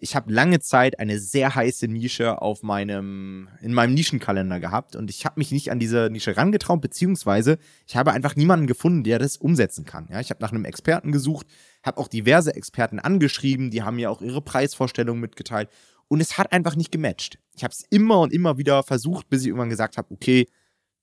ich 0.00 0.16
habe 0.16 0.32
lange 0.32 0.60
Zeit 0.60 0.98
eine 0.98 1.18
sehr 1.18 1.54
heiße 1.54 1.86
Nische 1.86 2.40
auf 2.40 2.62
meinem, 2.62 3.48
in 3.60 3.74
meinem 3.74 3.94
Nischenkalender 3.94 4.58
gehabt 4.58 4.96
und 4.96 5.10
ich 5.10 5.24
habe 5.26 5.38
mich 5.38 5.52
nicht 5.52 5.70
an 5.70 5.78
diese 5.78 6.08
Nische 6.10 6.36
rangetraut, 6.36 6.80
beziehungsweise 6.80 7.58
ich 7.86 7.96
habe 7.96 8.12
einfach 8.12 8.34
niemanden 8.34 8.66
gefunden, 8.66 9.04
der 9.04 9.18
das 9.18 9.36
umsetzen 9.36 9.84
kann. 9.84 10.08
Ja, 10.10 10.20
ich 10.20 10.30
habe 10.30 10.42
nach 10.42 10.52
einem 10.52 10.64
Experten 10.64 11.12
gesucht, 11.12 11.46
habe 11.82 11.98
auch 11.98 12.08
diverse 12.08 12.54
Experten 12.54 12.98
angeschrieben, 12.98 13.70
die 13.70 13.82
haben 13.82 13.96
mir 13.96 14.10
auch 14.10 14.22
ihre 14.22 14.40
Preisvorstellungen 14.40 15.20
mitgeteilt 15.20 15.68
und 16.10 16.20
es 16.20 16.36
hat 16.36 16.52
einfach 16.52 16.74
nicht 16.74 16.90
gematcht. 16.90 17.38
Ich 17.54 17.62
habe 17.62 17.72
es 17.72 17.84
immer 17.88 18.18
und 18.18 18.32
immer 18.32 18.58
wieder 18.58 18.82
versucht, 18.82 19.28
bis 19.30 19.42
ich 19.42 19.46
irgendwann 19.46 19.70
gesagt 19.70 19.96
habe, 19.96 20.10
okay, 20.10 20.48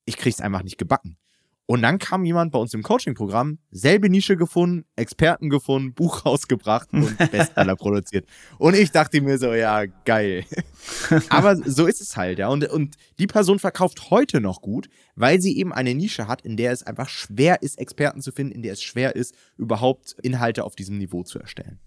ich 0.03 0.17
kriege 0.17 0.35
es 0.35 0.41
einfach 0.41 0.63
nicht 0.63 0.77
gebacken. 0.77 1.17
Und 1.65 1.81
dann 1.81 1.97
kam 1.97 2.25
jemand 2.25 2.51
bei 2.51 2.59
uns 2.59 2.73
im 2.73 2.83
Coaching-Programm, 2.83 3.59
selbe 3.71 4.09
Nische 4.09 4.35
gefunden, 4.35 4.85
Experten 4.97 5.49
gefunden, 5.49 5.93
Buch 5.93 6.25
rausgebracht 6.25 6.91
und 6.91 7.17
Bestseller 7.31 7.77
produziert. 7.77 8.27
Und 8.57 8.75
ich 8.75 8.91
dachte 8.91 9.21
mir 9.21 9.37
so, 9.37 9.53
ja, 9.53 9.85
geil. 9.85 10.45
Aber 11.29 11.55
so 11.55 11.85
ist 11.87 12.01
es 12.01 12.17
halt, 12.17 12.39
ja. 12.39 12.49
Und, 12.49 12.67
und 12.69 12.95
die 13.17 13.27
Person 13.27 13.59
verkauft 13.59 14.11
heute 14.11 14.41
noch 14.41 14.61
gut, 14.61 14.89
weil 15.15 15.41
sie 15.41 15.57
eben 15.57 15.71
eine 15.71 15.95
Nische 15.95 16.27
hat, 16.27 16.41
in 16.41 16.57
der 16.57 16.73
es 16.73 16.83
einfach 16.83 17.07
schwer 17.07 17.61
ist, 17.61 17.79
Experten 17.79 18.21
zu 18.21 18.33
finden, 18.33 18.53
in 18.53 18.61
der 18.61 18.73
es 18.73 18.83
schwer 18.83 19.15
ist, 19.15 19.35
überhaupt 19.55 20.17
Inhalte 20.21 20.65
auf 20.65 20.75
diesem 20.75 20.97
Niveau 20.97 21.23
zu 21.23 21.39
erstellen. 21.39 21.79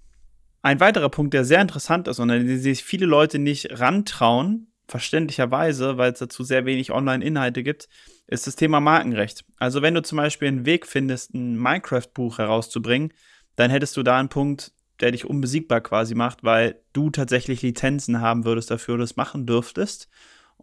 Ein 0.63 0.81
weiterer 0.81 1.09
Punkt, 1.09 1.33
der 1.33 1.45
sehr 1.45 1.61
interessant 1.61 2.07
ist 2.07 2.19
und 2.19 2.31
an 2.31 2.47
den 2.47 2.61
sich 2.61 2.85
viele 2.85 3.07
Leute 3.07 3.39
nicht 3.39 3.81
rantrauen, 3.81 4.71
verständlicherweise, 4.89 5.97
weil 5.97 6.13
es 6.13 6.19
dazu 6.19 6.45
sehr 6.45 6.67
wenig 6.67 6.91
Online-Inhalte 6.91 7.63
gibt, 7.63 7.89
ist 8.27 8.47
das 8.47 8.57
Thema 8.57 8.81
Markenrecht. 8.81 9.45
Also 9.57 9.81
wenn 9.81 9.95
du 9.95 10.03
zum 10.03 10.17
Beispiel 10.17 10.49
einen 10.49 10.67
Weg 10.67 10.87
findest, 10.87 11.33
ein 11.35 11.57
Minecraft-Buch 11.57 12.39
herauszubringen, 12.39 13.13
dann 13.57 13.71
hättest 13.71 13.97
du 13.97 14.03
da 14.03 14.19
einen 14.19 14.29
Punkt, 14.29 14.73
der 15.01 15.13
dich 15.13 15.25
unbesiegbar 15.25 15.81
quasi 15.81 16.15
macht, 16.15 16.45
weil 16.45 16.81
du 16.93 17.11
tatsächlich 17.11 17.63
Lizenzen 17.63 18.21
haben 18.21 18.45
würdest 18.45 18.71
dafür, 18.71 18.99
das 18.99 19.17
machen 19.17 19.47
dürftest. 19.47 20.09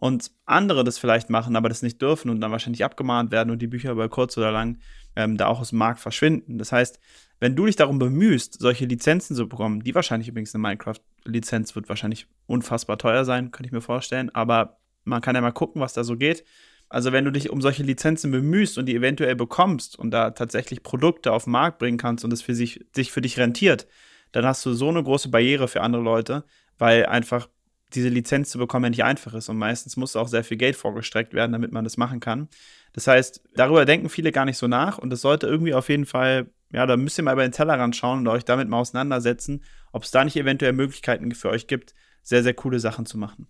Und 0.00 0.30
andere 0.46 0.84
das 0.84 0.96
vielleicht 0.96 1.28
machen, 1.28 1.56
aber 1.56 1.68
das 1.68 1.82
nicht 1.82 2.00
dürfen 2.00 2.30
und 2.30 2.40
dann 2.40 2.52
wahrscheinlich 2.52 2.84
abgemahnt 2.84 3.32
werden 3.32 3.50
und 3.50 3.60
die 3.60 3.66
Bücher 3.66 3.90
über 3.90 4.08
kurz 4.08 4.38
oder 4.38 4.52
lang 4.52 4.78
ähm, 5.16 5.36
da 5.36 5.48
auch 5.48 5.60
aus 5.60 5.70
dem 5.70 5.78
Markt 5.78 5.98
verschwinden. 5.98 6.56
Das 6.56 6.70
heißt, 6.70 7.00
wenn 7.40 7.56
du 7.56 7.66
dich 7.66 7.74
darum 7.74 7.98
bemühst, 7.98 8.60
solche 8.60 8.84
Lizenzen 8.84 9.34
zu 9.34 9.48
bekommen, 9.48 9.82
die 9.82 9.96
wahrscheinlich 9.96 10.28
übrigens 10.28 10.54
eine 10.54 10.62
Minecraft-Lizenz 10.62 11.74
wird 11.74 11.88
wahrscheinlich 11.88 12.28
unfassbar 12.46 12.96
teuer 12.96 13.24
sein, 13.24 13.50
könnte 13.50 13.66
ich 13.66 13.72
mir 13.72 13.80
vorstellen, 13.80 14.30
aber 14.32 14.78
man 15.04 15.20
kann 15.20 15.34
ja 15.34 15.40
mal 15.40 15.50
gucken, 15.50 15.82
was 15.82 15.94
da 15.94 16.04
so 16.04 16.16
geht. 16.16 16.44
Also 16.88 17.10
wenn 17.12 17.24
du 17.24 17.32
dich 17.32 17.50
um 17.50 17.60
solche 17.60 17.82
Lizenzen 17.82 18.30
bemühst 18.30 18.78
und 18.78 18.86
die 18.86 18.94
eventuell 18.94 19.34
bekommst 19.34 19.98
und 19.98 20.12
da 20.12 20.30
tatsächlich 20.30 20.84
Produkte 20.84 21.32
auf 21.32 21.44
den 21.44 21.52
Markt 21.52 21.78
bringen 21.78 21.98
kannst 21.98 22.24
und 22.24 22.32
es 22.32 22.40
für 22.40 22.54
sich, 22.54 22.86
sich 22.94 23.10
für 23.10 23.20
dich 23.20 23.36
rentiert, 23.36 23.88
dann 24.30 24.46
hast 24.46 24.64
du 24.64 24.72
so 24.74 24.88
eine 24.88 25.02
große 25.02 25.28
Barriere 25.28 25.68
für 25.68 25.80
andere 25.80 26.02
Leute, 26.02 26.44
weil 26.78 27.06
einfach 27.06 27.48
diese 27.94 28.08
Lizenz 28.08 28.50
zu 28.50 28.58
bekommen 28.58 28.84
ja 28.84 28.90
nicht 28.90 29.04
einfach 29.04 29.34
ist 29.34 29.48
und 29.48 29.56
meistens 29.56 29.96
muss 29.96 30.16
auch 30.16 30.28
sehr 30.28 30.44
viel 30.44 30.56
Geld 30.56 30.76
vorgestreckt 30.76 31.34
werden, 31.34 31.52
damit 31.52 31.72
man 31.72 31.84
das 31.84 31.96
machen 31.96 32.20
kann. 32.20 32.48
Das 32.92 33.06
heißt, 33.06 33.42
darüber 33.54 33.84
denken 33.84 34.08
viele 34.08 34.32
gar 34.32 34.44
nicht 34.44 34.58
so 34.58 34.66
nach 34.66 34.98
und 34.98 35.12
es 35.12 35.20
sollte 35.20 35.46
irgendwie 35.46 35.74
auf 35.74 35.88
jeden 35.88 36.06
Fall, 36.06 36.50
ja, 36.72 36.86
da 36.86 36.96
müsst 36.96 37.18
ihr 37.18 37.24
mal 37.24 37.32
über 37.32 37.46
den 37.46 37.52
Tellerrand 37.52 37.96
schauen 37.96 38.20
und 38.20 38.28
euch 38.28 38.44
damit 38.44 38.68
mal 38.68 38.78
auseinandersetzen, 38.78 39.62
ob 39.92 40.02
es 40.02 40.10
da 40.10 40.24
nicht 40.24 40.36
eventuell 40.36 40.72
Möglichkeiten 40.72 41.32
für 41.32 41.50
euch 41.50 41.66
gibt, 41.66 41.94
sehr, 42.22 42.42
sehr 42.42 42.54
coole 42.54 42.80
Sachen 42.80 43.06
zu 43.06 43.16
machen. 43.16 43.48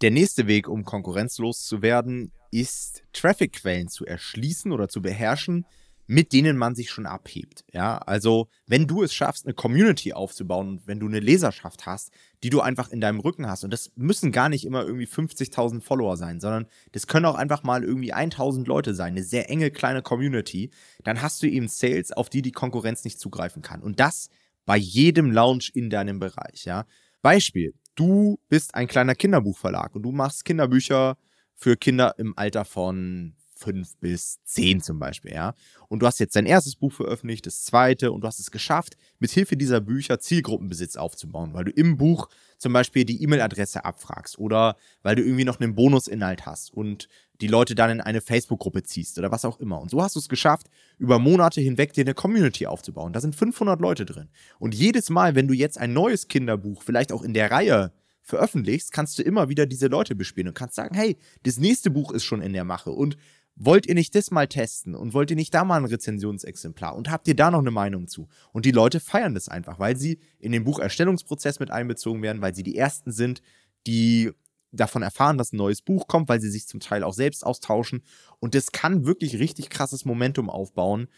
Der 0.00 0.10
nächste 0.10 0.46
Weg, 0.46 0.66
um 0.66 0.84
konkurrenzlos 0.84 1.64
zu 1.64 1.82
werden, 1.82 2.32
ist, 2.50 3.02
Traffic-Quellen 3.12 3.88
zu 3.88 4.06
erschließen 4.06 4.72
oder 4.72 4.88
zu 4.88 5.02
beherrschen 5.02 5.66
mit 6.10 6.32
denen 6.32 6.56
man 6.56 6.74
sich 6.74 6.90
schon 6.90 7.06
abhebt. 7.06 7.64
Ja, 7.72 7.98
also 7.98 8.48
wenn 8.66 8.88
du 8.88 9.04
es 9.04 9.14
schaffst, 9.14 9.46
eine 9.46 9.54
Community 9.54 10.12
aufzubauen 10.12 10.68
und 10.68 10.86
wenn 10.88 10.98
du 10.98 11.06
eine 11.06 11.20
Leserschaft 11.20 11.86
hast, 11.86 12.10
die 12.42 12.50
du 12.50 12.60
einfach 12.60 12.88
in 12.88 13.00
deinem 13.00 13.20
Rücken 13.20 13.46
hast 13.46 13.62
und 13.62 13.72
das 13.72 13.92
müssen 13.94 14.32
gar 14.32 14.48
nicht 14.48 14.64
immer 14.64 14.82
irgendwie 14.82 15.06
50.000 15.06 15.80
Follower 15.80 16.16
sein, 16.16 16.40
sondern 16.40 16.66
das 16.90 17.06
können 17.06 17.26
auch 17.26 17.36
einfach 17.36 17.62
mal 17.62 17.84
irgendwie 17.84 18.12
1.000 18.12 18.66
Leute 18.66 18.92
sein, 18.92 19.12
eine 19.12 19.22
sehr 19.22 19.50
enge 19.50 19.70
kleine 19.70 20.02
Community, 20.02 20.72
dann 21.04 21.22
hast 21.22 21.44
du 21.44 21.46
eben 21.46 21.68
Sales, 21.68 22.10
auf 22.10 22.28
die 22.28 22.42
die 22.42 22.50
Konkurrenz 22.50 23.04
nicht 23.04 23.20
zugreifen 23.20 23.62
kann 23.62 23.80
und 23.80 24.00
das 24.00 24.30
bei 24.66 24.76
jedem 24.76 25.30
Launch 25.30 25.70
in 25.74 25.90
deinem 25.90 26.18
Bereich. 26.18 26.64
Ja, 26.64 26.86
Beispiel: 27.22 27.72
Du 27.94 28.40
bist 28.48 28.74
ein 28.74 28.88
kleiner 28.88 29.14
Kinderbuchverlag 29.14 29.94
und 29.94 30.02
du 30.02 30.10
machst 30.10 30.44
Kinderbücher 30.44 31.16
für 31.54 31.76
Kinder 31.76 32.16
im 32.18 32.36
Alter 32.36 32.64
von 32.64 33.36
fünf 33.60 33.96
bis 33.98 34.42
zehn 34.44 34.80
zum 34.80 34.98
Beispiel, 34.98 35.32
ja. 35.32 35.54
Und 35.88 36.00
du 36.00 36.06
hast 36.06 36.18
jetzt 36.18 36.34
dein 36.34 36.46
erstes 36.46 36.76
Buch 36.76 36.92
veröffentlicht, 36.92 37.46
das 37.46 37.64
zweite, 37.64 38.12
und 38.12 38.22
du 38.22 38.26
hast 38.26 38.40
es 38.40 38.50
geschafft, 38.50 38.96
mit 39.18 39.30
Hilfe 39.30 39.56
dieser 39.56 39.80
Bücher 39.80 40.18
Zielgruppenbesitz 40.18 40.96
aufzubauen, 40.96 41.52
weil 41.52 41.64
du 41.64 41.70
im 41.70 41.96
Buch 41.96 42.28
zum 42.58 42.72
Beispiel 42.72 43.04
die 43.04 43.22
E-Mail-Adresse 43.22 43.84
abfragst 43.84 44.38
oder 44.38 44.76
weil 45.02 45.16
du 45.16 45.22
irgendwie 45.22 45.44
noch 45.44 45.60
einen 45.60 45.74
Bonusinhalt 45.74 46.46
hast 46.46 46.72
und 46.72 47.08
die 47.40 47.46
Leute 47.46 47.74
dann 47.74 47.90
in 47.90 48.00
eine 48.00 48.20
Facebook-Gruppe 48.20 48.82
ziehst 48.82 49.18
oder 49.18 49.30
was 49.30 49.44
auch 49.44 49.60
immer. 49.60 49.80
Und 49.80 49.90
so 49.90 50.02
hast 50.02 50.14
du 50.14 50.20
es 50.20 50.28
geschafft, 50.28 50.68
über 50.98 51.18
Monate 51.18 51.60
hinweg 51.60 51.92
dir 51.92 52.04
eine 52.04 52.14
Community 52.14 52.66
aufzubauen. 52.66 53.12
Da 53.12 53.20
sind 53.20 53.34
500 53.34 53.80
Leute 53.80 54.04
drin. 54.04 54.28
Und 54.58 54.74
jedes 54.74 55.10
Mal, 55.10 55.34
wenn 55.34 55.48
du 55.48 55.54
jetzt 55.54 55.78
ein 55.78 55.92
neues 55.92 56.28
Kinderbuch, 56.28 56.82
vielleicht 56.82 57.12
auch 57.12 57.22
in 57.22 57.32
der 57.32 57.50
Reihe, 57.50 57.92
veröffentlichst, 58.22 58.92
kannst 58.92 59.18
du 59.18 59.22
immer 59.22 59.48
wieder 59.48 59.66
diese 59.66 59.88
Leute 59.88 60.14
bespielen 60.14 60.48
und 60.48 60.54
kannst 60.54 60.76
sagen, 60.76 60.94
hey, 60.94 61.16
das 61.42 61.58
nächste 61.58 61.90
Buch 61.90 62.12
ist 62.12 62.24
schon 62.24 62.42
in 62.42 62.52
der 62.52 62.64
Mache 62.64 62.90
und 62.90 63.16
wollt 63.56 63.86
ihr 63.86 63.94
nicht 63.94 64.14
das 64.14 64.30
mal 64.30 64.48
testen 64.48 64.94
und 64.94 65.12
wollt 65.12 65.30
ihr 65.30 65.36
nicht 65.36 65.52
da 65.52 65.64
mal 65.64 65.76
ein 65.76 65.84
Rezensionsexemplar 65.84 66.94
und 66.96 67.10
habt 67.10 67.28
ihr 67.28 67.36
da 67.36 67.50
noch 67.50 67.58
eine 67.58 67.70
Meinung 67.70 68.08
zu? 68.08 68.28
Und 68.52 68.64
die 68.64 68.70
Leute 68.70 69.00
feiern 69.00 69.34
das 69.34 69.48
einfach, 69.48 69.78
weil 69.78 69.96
sie 69.96 70.18
in 70.38 70.52
den 70.52 70.64
Bucherstellungsprozess 70.64 71.60
mit 71.60 71.70
einbezogen 71.70 72.22
werden, 72.22 72.40
weil 72.40 72.54
sie 72.54 72.62
die 72.62 72.76
Ersten 72.76 73.12
sind, 73.12 73.42
die 73.86 74.32
davon 74.72 75.02
erfahren, 75.02 75.36
dass 75.36 75.52
ein 75.52 75.56
neues 75.56 75.82
Buch 75.82 76.06
kommt, 76.06 76.28
weil 76.28 76.40
sie 76.40 76.50
sich 76.50 76.66
zum 76.66 76.80
Teil 76.80 77.02
auch 77.02 77.12
selbst 77.12 77.44
austauschen. 77.44 78.02
Und 78.38 78.54
das 78.54 78.72
kann 78.72 79.04
wirklich 79.04 79.38
richtig 79.38 79.68
krasses 79.68 80.04
Momentum 80.04 80.48
aufbauen. 80.48 81.08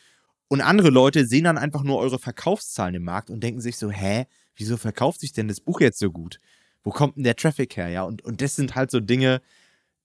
Und 0.49 0.61
andere 0.61 0.91
Leute 0.91 1.27
sehen 1.27 1.45
dann 1.45 1.59
einfach 1.59 1.83
nur 1.83 1.99
eure 1.99 2.19
Verkaufszahlen 2.19 2.95
im 2.95 3.05
Markt 3.05 3.31
und 3.31 3.43
denken 3.43 3.61
sich 3.61 3.77
so, 3.77 3.91
hä, 3.91 4.27
wieso 4.57 4.77
verkauft 4.77 5.21
sich 5.21 5.33
denn 5.33 5.49
das 5.49 5.61
Buch 5.61 5.81
jetzt 5.81 5.99
so 5.99 6.11
gut? 6.11 6.41
Wo 6.83 6.91
kommt 6.91 7.17
denn 7.17 7.25
der 7.25 7.37
Traffic 7.37 7.77
her? 7.77 7.89
Ja, 7.89 8.03
und, 8.03 8.23
und 8.23 8.41
das 8.41 8.57
sind 8.57 8.75
halt 8.75 8.91
so 8.91 9.01
Dinge, 9.01 9.41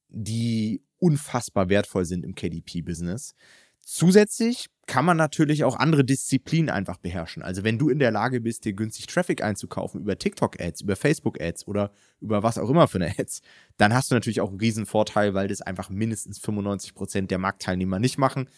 die 0.09 0.81
unfassbar 0.99 1.69
wertvoll 1.69 2.05
sind 2.05 2.23
im 2.23 2.35
KDP-Business. 2.35 3.35
Zusätzlich 3.81 4.67
kann 4.85 5.05
man 5.05 5.17
natürlich 5.17 5.63
auch 5.63 5.75
andere 5.77 6.03
Disziplinen 6.03 6.69
einfach 6.69 6.97
beherrschen. 6.97 7.41
Also 7.41 7.63
wenn 7.63 7.77
du 7.77 7.89
in 7.89 7.99
der 7.99 8.11
Lage 8.11 8.41
bist, 8.41 8.65
dir 8.65 8.73
günstig 8.73 9.07
Traffic 9.07 9.41
einzukaufen 9.41 10.01
über 10.01 10.17
TikTok-Ads, 10.17 10.81
über 10.81 10.95
Facebook-Ads 10.95 11.67
oder 11.67 11.91
über 12.19 12.43
was 12.43 12.57
auch 12.57 12.69
immer 12.69 12.87
für 12.87 12.97
eine 12.97 13.13
Ads, 13.17 13.41
dann 13.77 13.93
hast 13.93 14.11
du 14.11 14.15
natürlich 14.15 14.41
auch 14.41 14.49
einen 14.49 14.59
riesen 14.59 14.85
Vorteil, 14.85 15.33
weil 15.33 15.47
das 15.47 15.61
einfach 15.61 15.89
mindestens 15.89 16.39
95 16.39 16.95
Prozent 16.95 17.31
der 17.31 17.37
Marktteilnehmer 17.37 17.99
nicht 17.99 18.17
machen. 18.17 18.49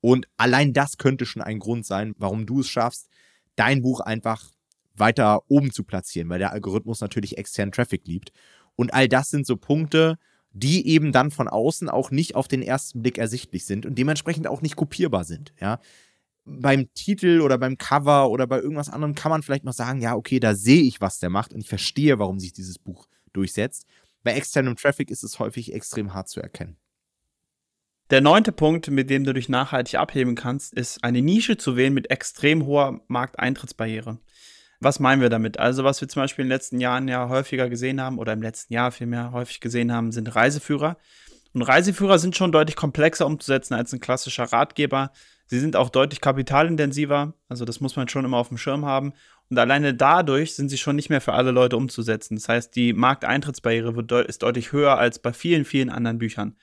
Und 0.00 0.28
allein 0.36 0.72
das 0.72 0.98
könnte 0.98 1.26
schon 1.26 1.42
ein 1.42 1.58
Grund 1.58 1.84
sein, 1.84 2.14
warum 2.18 2.46
du 2.46 2.60
es 2.60 2.68
schaffst, 2.68 3.08
dein 3.56 3.82
Buch 3.82 4.00
einfach 4.00 4.50
weiter 4.94 5.42
oben 5.48 5.72
zu 5.72 5.84
platzieren, 5.84 6.28
weil 6.28 6.38
der 6.38 6.52
Algorithmus 6.52 7.00
natürlich 7.00 7.38
externen 7.38 7.72
Traffic 7.72 8.06
liebt. 8.06 8.32
Und 8.76 8.94
all 8.94 9.08
das 9.08 9.30
sind 9.30 9.46
so 9.46 9.56
Punkte, 9.56 10.18
die 10.52 10.86
eben 10.86 11.12
dann 11.12 11.30
von 11.30 11.48
außen 11.48 11.88
auch 11.88 12.10
nicht 12.10 12.34
auf 12.34 12.48
den 12.48 12.62
ersten 12.62 13.02
Blick 13.02 13.18
ersichtlich 13.18 13.64
sind 13.64 13.86
und 13.86 13.96
dementsprechend 13.96 14.46
auch 14.46 14.62
nicht 14.62 14.76
kopierbar 14.76 15.24
sind. 15.24 15.52
Ja. 15.60 15.80
Beim 16.44 16.92
Titel 16.94 17.40
oder 17.42 17.58
beim 17.58 17.76
Cover 17.76 18.30
oder 18.30 18.46
bei 18.46 18.58
irgendwas 18.58 18.88
anderem 18.88 19.14
kann 19.14 19.30
man 19.30 19.42
vielleicht 19.42 19.64
noch 19.64 19.74
sagen, 19.74 20.00
ja, 20.00 20.14
okay, 20.14 20.40
da 20.40 20.54
sehe 20.54 20.82
ich, 20.82 21.00
was 21.00 21.18
der 21.18 21.30
macht 21.30 21.52
und 21.52 21.60
ich 21.60 21.68
verstehe, 21.68 22.18
warum 22.18 22.38
sich 22.38 22.52
dieses 22.52 22.78
Buch 22.78 23.06
durchsetzt. 23.32 23.84
Bei 24.22 24.32
externem 24.32 24.76
Traffic 24.76 25.10
ist 25.10 25.22
es 25.22 25.38
häufig 25.38 25.72
extrem 25.74 26.14
hart 26.14 26.28
zu 26.28 26.40
erkennen. 26.40 26.76
Der 28.10 28.22
neunte 28.22 28.52
Punkt, 28.52 28.90
mit 28.90 29.10
dem 29.10 29.24
du 29.24 29.34
dich 29.34 29.50
nachhaltig 29.50 29.96
abheben 29.96 30.34
kannst, 30.34 30.72
ist 30.72 31.04
eine 31.04 31.20
Nische 31.20 31.58
zu 31.58 31.76
wählen 31.76 31.92
mit 31.92 32.10
extrem 32.10 32.64
hoher 32.64 33.02
Markteintrittsbarriere. 33.08 34.18
Was 34.80 35.00
meinen 35.00 35.20
wir 35.20 35.28
damit? 35.28 35.58
Also, 35.58 35.82
was 35.82 36.00
wir 36.00 36.08
zum 36.08 36.22
Beispiel 36.22 36.44
in 36.44 36.48
den 36.48 36.54
letzten 36.56 36.80
Jahren 36.80 37.08
ja 37.08 37.28
häufiger 37.28 37.68
gesehen 37.68 38.00
haben 38.00 38.18
oder 38.18 38.32
im 38.32 38.42
letzten 38.42 38.72
Jahr 38.72 38.92
vielmehr 38.92 39.32
häufig 39.32 39.60
gesehen 39.60 39.92
haben, 39.92 40.12
sind 40.12 40.34
Reiseführer. 40.34 40.96
Und 41.52 41.62
Reiseführer 41.62 42.18
sind 42.18 42.36
schon 42.36 42.52
deutlich 42.52 42.76
komplexer 42.76 43.26
umzusetzen 43.26 43.74
als 43.74 43.92
ein 43.92 44.00
klassischer 44.00 44.44
Ratgeber. 44.44 45.10
Sie 45.46 45.58
sind 45.58 45.76
auch 45.76 45.88
deutlich 45.88 46.20
kapitalintensiver, 46.20 47.32
also 47.48 47.64
das 47.64 47.80
muss 47.80 47.96
man 47.96 48.06
schon 48.08 48.24
immer 48.24 48.36
auf 48.36 48.48
dem 48.48 48.58
Schirm 48.58 48.84
haben. 48.84 49.14
Und 49.50 49.58
alleine 49.58 49.94
dadurch 49.94 50.54
sind 50.54 50.68
sie 50.68 50.76
schon 50.76 50.94
nicht 50.94 51.08
mehr 51.08 51.22
für 51.22 51.32
alle 51.32 51.50
Leute 51.50 51.76
umzusetzen. 51.76 52.36
Das 52.36 52.48
heißt, 52.48 52.76
die 52.76 52.92
Markteintrittsbarriere 52.92 53.96
wird 53.96 54.12
ist 54.28 54.42
deutlich 54.42 54.72
höher 54.72 54.98
als 54.98 55.18
bei 55.18 55.32
vielen, 55.32 55.64
vielen 55.64 55.88
anderen 55.88 56.18
Büchern. 56.18 56.56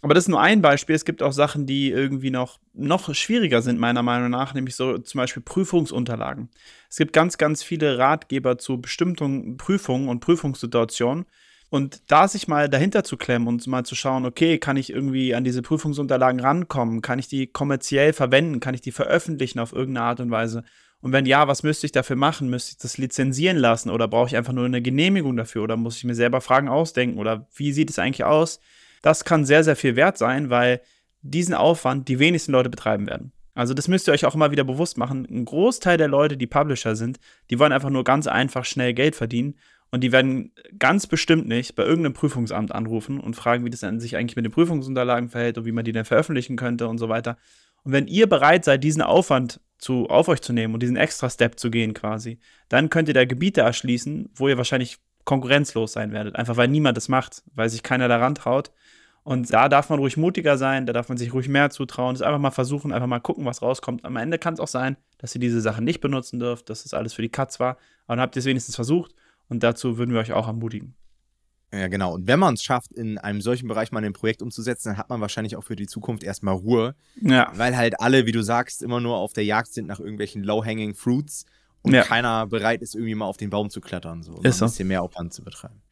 Aber 0.00 0.14
das 0.14 0.24
ist 0.24 0.28
nur 0.28 0.40
ein 0.40 0.62
Beispiel. 0.62 0.94
Es 0.94 1.04
gibt 1.04 1.22
auch 1.22 1.32
Sachen, 1.32 1.66
die 1.66 1.90
irgendwie 1.90 2.30
noch, 2.30 2.58
noch 2.72 3.12
schwieriger 3.14 3.62
sind, 3.62 3.80
meiner 3.80 4.02
Meinung 4.02 4.30
nach, 4.30 4.54
nämlich 4.54 4.76
so 4.76 4.98
zum 4.98 5.18
Beispiel 5.18 5.42
Prüfungsunterlagen. 5.42 6.50
Es 6.88 6.96
gibt 6.96 7.12
ganz, 7.12 7.36
ganz 7.36 7.62
viele 7.62 7.98
Ratgeber 7.98 8.58
zu 8.58 8.80
bestimmten 8.80 9.56
Prüfungen 9.56 10.08
und 10.08 10.20
Prüfungssituationen. 10.20 11.26
Und 11.70 12.10
da 12.10 12.28
sich 12.28 12.48
mal 12.48 12.68
dahinter 12.68 13.04
zu 13.04 13.16
klemmen 13.16 13.46
und 13.46 13.66
mal 13.66 13.84
zu 13.84 13.94
schauen, 13.94 14.24
okay, 14.24 14.58
kann 14.58 14.76
ich 14.76 14.90
irgendwie 14.90 15.34
an 15.34 15.44
diese 15.44 15.60
Prüfungsunterlagen 15.60 16.40
rankommen? 16.40 17.02
Kann 17.02 17.18
ich 17.18 17.28
die 17.28 17.46
kommerziell 17.46 18.12
verwenden? 18.12 18.60
Kann 18.60 18.74
ich 18.74 18.80
die 18.80 18.92
veröffentlichen 18.92 19.58
auf 19.58 19.72
irgendeine 19.72 20.06
Art 20.06 20.20
und 20.20 20.30
Weise? 20.30 20.64
Und 21.00 21.12
wenn 21.12 21.26
ja, 21.26 21.46
was 21.46 21.62
müsste 21.62 21.86
ich 21.86 21.92
dafür 21.92 22.16
machen? 22.16 22.48
Müsste 22.48 22.72
ich 22.72 22.78
das 22.78 22.98
lizenzieren 22.98 23.56
lassen 23.56 23.90
oder 23.90 24.08
brauche 24.08 24.28
ich 24.28 24.36
einfach 24.36 24.52
nur 24.52 24.64
eine 24.64 24.80
Genehmigung 24.80 25.36
dafür 25.36 25.62
oder 25.62 25.76
muss 25.76 25.98
ich 25.98 26.04
mir 26.04 26.14
selber 26.14 26.40
Fragen 26.40 26.68
ausdenken 26.68 27.18
oder 27.18 27.46
wie 27.54 27.72
sieht 27.72 27.90
es 27.90 27.98
eigentlich 27.98 28.24
aus? 28.24 28.60
Das 29.02 29.24
kann 29.24 29.44
sehr, 29.44 29.64
sehr 29.64 29.76
viel 29.76 29.96
wert 29.96 30.18
sein, 30.18 30.50
weil 30.50 30.80
diesen 31.22 31.54
Aufwand 31.54 32.08
die 32.08 32.18
wenigsten 32.18 32.52
Leute 32.52 32.70
betreiben 32.70 33.06
werden. 33.06 33.32
Also 33.54 33.74
das 33.74 33.88
müsst 33.88 34.06
ihr 34.08 34.14
euch 34.14 34.24
auch 34.24 34.36
immer 34.36 34.52
wieder 34.52 34.62
bewusst 34.62 34.98
machen. 34.98 35.26
Ein 35.28 35.44
Großteil 35.44 35.98
der 35.98 36.06
Leute, 36.06 36.36
die 36.36 36.46
Publisher 36.46 36.94
sind, 36.94 37.18
die 37.50 37.58
wollen 37.58 37.72
einfach 37.72 37.90
nur 37.90 38.04
ganz 38.04 38.28
einfach 38.28 38.64
schnell 38.64 38.94
Geld 38.94 39.16
verdienen 39.16 39.56
und 39.90 40.04
die 40.04 40.12
werden 40.12 40.52
ganz 40.78 41.06
bestimmt 41.06 41.48
nicht 41.48 41.74
bei 41.74 41.82
irgendeinem 41.82 42.12
Prüfungsamt 42.12 42.72
anrufen 42.72 43.18
und 43.18 43.34
fragen, 43.34 43.64
wie 43.64 43.70
das 43.70 43.80
sich 43.80 44.16
eigentlich 44.16 44.36
mit 44.36 44.44
den 44.44 44.52
Prüfungsunterlagen 44.52 45.28
verhält 45.28 45.58
und 45.58 45.64
wie 45.64 45.72
man 45.72 45.84
die 45.84 45.92
denn 45.92 46.04
veröffentlichen 46.04 46.56
könnte 46.56 46.86
und 46.86 46.98
so 46.98 47.08
weiter. 47.08 47.36
Und 47.84 47.92
wenn 47.92 48.06
ihr 48.06 48.28
bereit 48.28 48.64
seid, 48.64 48.84
diesen 48.84 49.02
Aufwand 49.02 49.60
zu, 49.78 50.06
auf 50.08 50.28
euch 50.28 50.42
zu 50.42 50.52
nehmen 50.52 50.74
und 50.74 50.82
diesen 50.82 50.96
extra 50.96 51.30
Step 51.30 51.58
zu 51.58 51.70
gehen 51.70 51.94
quasi, 51.94 52.38
dann 52.68 52.90
könnt 52.90 53.08
ihr 53.08 53.14
da 53.14 53.24
Gebiete 53.24 53.62
erschließen, 53.62 54.28
wo 54.34 54.48
ihr 54.48 54.56
wahrscheinlich 54.56 54.98
konkurrenzlos 55.28 55.92
sein 55.92 56.12
werdet. 56.12 56.36
Einfach 56.36 56.56
weil 56.56 56.68
niemand 56.68 56.96
das 56.96 57.10
macht, 57.10 57.42
weil 57.54 57.68
sich 57.68 57.82
keiner 57.82 58.08
daran 58.08 58.34
traut. 58.34 58.70
Und 59.24 59.52
da 59.52 59.68
darf 59.68 59.90
man 59.90 59.98
ruhig 59.98 60.16
mutiger 60.16 60.56
sein, 60.56 60.86
da 60.86 60.94
darf 60.94 61.10
man 61.10 61.18
sich 61.18 61.34
ruhig 61.34 61.50
mehr 61.50 61.68
zutrauen, 61.68 62.14
das 62.14 62.22
einfach 62.22 62.38
mal 62.38 62.50
versuchen, 62.50 62.94
einfach 62.94 63.06
mal 63.06 63.20
gucken, 63.20 63.44
was 63.44 63.60
rauskommt. 63.60 64.06
Am 64.06 64.16
Ende 64.16 64.38
kann 64.38 64.54
es 64.54 64.60
auch 64.60 64.68
sein, 64.68 64.96
dass 65.18 65.34
ihr 65.34 65.40
diese 65.42 65.60
Sachen 65.60 65.84
nicht 65.84 66.00
benutzen 66.00 66.38
dürft, 66.38 66.70
dass 66.70 66.84
das 66.84 66.94
alles 66.94 67.12
für 67.12 67.20
die 67.20 67.28
Katz 67.28 67.60
war. 67.60 67.76
Aber 68.06 68.16
dann 68.16 68.20
habt 68.20 68.36
ihr 68.36 68.40
es 68.40 68.46
wenigstens 68.46 68.74
versucht 68.74 69.14
und 69.50 69.62
dazu 69.62 69.98
würden 69.98 70.14
wir 70.14 70.20
euch 70.20 70.32
auch 70.32 70.46
ermutigen. 70.46 70.94
Ja, 71.74 71.88
genau. 71.88 72.14
Und 72.14 72.26
wenn 72.26 72.38
man 72.38 72.54
es 72.54 72.62
schafft, 72.62 72.92
in 72.92 73.18
einem 73.18 73.42
solchen 73.42 73.68
Bereich 73.68 73.92
mal 73.92 74.02
ein 74.02 74.14
Projekt 74.14 74.40
umzusetzen, 74.40 74.88
dann 74.88 74.96
hat 74.96 75.10
man 75.10 75.20
wahrscheinlich 75.20 75.56
auch 75.56 75.64
für 75.64 75.76
die 75.76 75.86
Zukunft 75.86 76.24
erstmal 76.24 76.54
Ruhe. 76.54 76.94
Ja. 77.20 77.52
Weil 77.54 77.76
halt 77.76 78.00
alle, 78.00 78.24
wie 78.24 78.32
du 78.32 78.40
sagst, 78.40 78.82
immer 78.82 78.98
nur 78.98 79.18
auf 79.18 79.34
der 79.34 79.44
Jagd 79.44 79.74
sind 79.74 79.88
nach 79.88 80.00
irgendwelchen 80.00 80.42
low-hanging 80.42 80.94
Fruits 80.94 81.44
und 81.88 81.94
ja. 81.94 82.04
keiner 82.04 82.46
bereit 82.46 82.82
ist, 82.82 82.94
irgendwie 82.94 83.14
mal 83.14 83.26
auf 83.26 83.36
den 83.36 83.50
Baum 83.50 83.70
zu 83.70 83.80
klettern 83.80 84.22
so, 84.22 84.40
ist 84.42 84.62
ein 84.62 84.68
bisschen 84.68 84.88
mehr 84.88 85.02
Aufwand 85.02 85.32
zu 85.32 85.42
betreiben. 85.42 85.82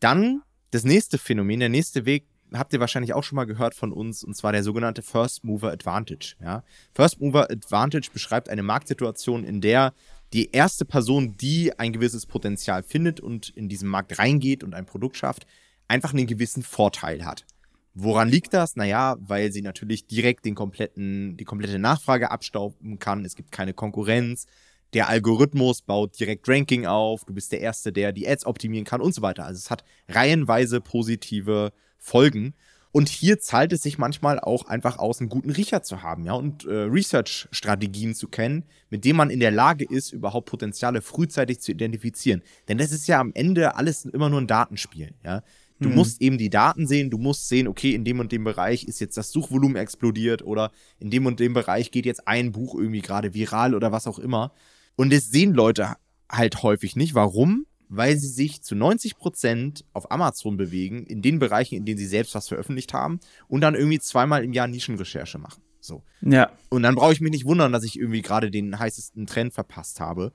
Dann 0.00 0.42
das 0.70 0.84
nächste 0.84 1.18
Phänomen, 1.18 1.60
der 1.60 1.68
nächste 1.68 2.04
Weg, 2.04 2.26
habt 2.52 2.72
ihr 2.72 2.80
wahrscheinlich 2.80 3.12
auch 3.12 3.24
schon 3.24 3.36
mal 3.36 3.44
gehört 3.44 3.74
von 3.74 3.92
uns, 3.92 4.22
und 4.22 4.36
zwar 4.36 4.52
der 4.52 4.62
sogenannte 4.62 5.02
First 5.02 5.44
Mover 5.44 5.72
Advantage. 5.72 6.36
Ja? 6.40 6.62
First 6.94 7.20
Mover 7.20 7.50
Advantage 7.50 8.10
beschreibt 8.12 8.48
eine 8.48 8.62
Marktsituation, 8.62 9.44
in 9.44 9.60
der 9.60 9.92
die 10.32 10.50
erste 10.50 10.84
Person, 10.84 11.36
die 11.36 11.78
ein 11.78 11.92
gewisses 11.92 12.26
Potenzial 12.26 12.82
findet 12.82 13.20
und 13.20 13.50
in 13.50 13.68
diesen 13.68 13.88
Markt 13.88 14.18
reingeht 14.18 14.64
und 14.64 14.74
ein 14.74 14.86
Produkt 14.86 15.16
schafft, 15.16 15.46
einfach 15.88 16.12
einen 16.12 16.26
gewissen 16.26 16.62
Vorteil 16.62 17.24
hat. 17.24 17.46
Woran 17.94 18.28
liegt 18.28 18.52
das? 18.52 18.76
Naja, 18.76 19.16
weil 19.20 19.52
sie 19.52 19.62
natürlich 19.62 20.06
direkt 20.06 20.44
den 20.44 20.54
kompletten, 20.54 21.36
die 21.36 21.44
komplette 21.44 21.78
Nachfrage 21.78 22.30
abstauben 22.30 22.98
kann. 22.98 23.24
Es 23.24 23.36
gibt 23.36 23.52
keine 23.52 23.72
Konkurrenz 23.72 24.46
der 24.94 25.08
Algorithmus 25.08 25.82
baut 25.82 26.18
direkt 26.18 26.48
Ranking 26.48 26.86
auf, 26.86 27.24
du 27.24 27.34
bist 27.34 27.52
der 27.52 27.60
Erste, 27.60 27.92
der 27.92 28.12
die 28.12 28.28
Ads 28.28 28.46
optimieren 28.46 28.84
kann 28.84 29.00
und 29.00 29.14
so 29.14 29.22
weiter. 29.22 29.44
Also 29.44 29.58
es 29.58 29.70
hat 29.70 29.84
reihenweise 30.08 30.80
positive 30.80 31.72
Folgen. 31.98 32.54
Und 32.92 33.10
hier 33.10 33.38
zahlt 33.38 33.74
es 33.74 33.82
sich 33.82 33.98
manchmal 33.98 34.40
auch 34.40 34.64
einfach 34.64 34.98
aus, 34.98 35.20
einen 35.20 35.28
guten 35.28 35.50
Riecher 35.50 35.82
zu 35.82 36.02
haben, 36.02 36.24
ja, 36.24 36.32
und 36.32 36.64
äh, 36.64 36.72
Research-Strategien 36.72 38.14
zu 38.14 38.26
kennen, 38.26 38.64
mit 38.88 39.04
denen 39.04 39.18
man 39.18 39.28
in 39.28 39.38
der 39.38 39.50
Lage 39.50 39.84
ist, 39.84 40.12
überhaupt 40.12 40.48
Potenziale 40.48 41.02
frühzeitig 41.02 41.60
zu 41.60 41.72
identifizieren. 41.72 42.42
Denn 42.68 42.78
das 42.78 42.92
ist 42.92 43.06
ja 43.06 43.20
am 43.20 43.32
Ende 43.34 43.76
alles 43.76 44.06
immer 44.06 44.30
nur 44.30 44.40
ein 44.40 44.46
Datenspiel, 44.46 45.12
ja. 45.22 45.42
Du 45.78 45.90
hm. 45.90 45.94
musst 45.94 46.22
eben 46.22 46.38
die 46.38 46.48
Daten 46.48 46.86
sehen, 46.86 47.10
du 47.10 47.18
musst 47.18 47.48
sehen, 47.48 47.68
okay, 47.68 47.94
in 47.94 48.04
dem 48.04 48.18
und 48.18 48.32
dem 48.32 48.44
Bereich 48.44 48.84
ist 48.84 48.98
jetzt 48.98 49.18
das 49.18 49.30
Suchvolumen 49.30 49.76
explodiert 49.76 50.42
oder 50.42 50.70
in 50.98 51.10
dem 51.10 51.26
und 51.26 51.38
dem 51.38 51.52
Bereich 51.52 51.90
geht 51.90 52.06
jetzt 52.06 52.26
ein 52.26 52.52
Buch 52.52 52.74
irgendwie 52.74 53.02
gerade 53.02 53.34
viral 53.34 53.74
oder 53.74 53.92
was 53.92 54.06
auch 54.06 54.18
immer. 54.18 54.52
Und 54.96 55.12
das 55.12 55.30
sehen 55.30 55.54
Leute 55.54 55.94
halt 56.30 56.62
häufig 56.62 56.96
nicht. 56.96 57.14
Warum? 57.14 57.66
Weil 57.88 58.16
sie 58.16 58.28
sich 58.28 58.62
zu 58.62 58.74
90 58.74 59.16
Prozent 59.16 59.84
auf 59.92 60.10
Amazon 60.10 60.56
bewegen, 60.56 61.06
in 61.06 61.22
den 61.22 61.38
Bereichen, 61.38 61.76
in 61.76 61.84
denen 61.84 61.98
sie 61.98 62.06
selbst 62.06 62.34
was 62.34 62.48
veröffentlicht 62.48 62.92
haben 62.92 63.20
und 63.46 63.60
dann 63.60 63.74
irgendwie 63.74 64.00
zweimal 64.00 64.42
im 64.42 64.52
Jahr 64.52 64.66
Nischenrecherche 64.66 65.38
machen. 65.38 65.62
So. 65.80 66.02
Ja. 66.20 66.50
Und 66.68 66.82
dann 66.82 66.96
brauche 66.96 67.12
ich 67.12 67.20
mich 67.20 67.30
nicht 67.30 67.44
wundern, 67.44 67.72
dass 67.72 67.84
ich 67.84 67.98
irgendwie 67.98 68.22
gerade 68.22 68.50
den 68.50 68.76
heißesten 68.76 69.26
Trend 69.26 69.52
verpasst 69.54 70.00
habe. 70.00 70.32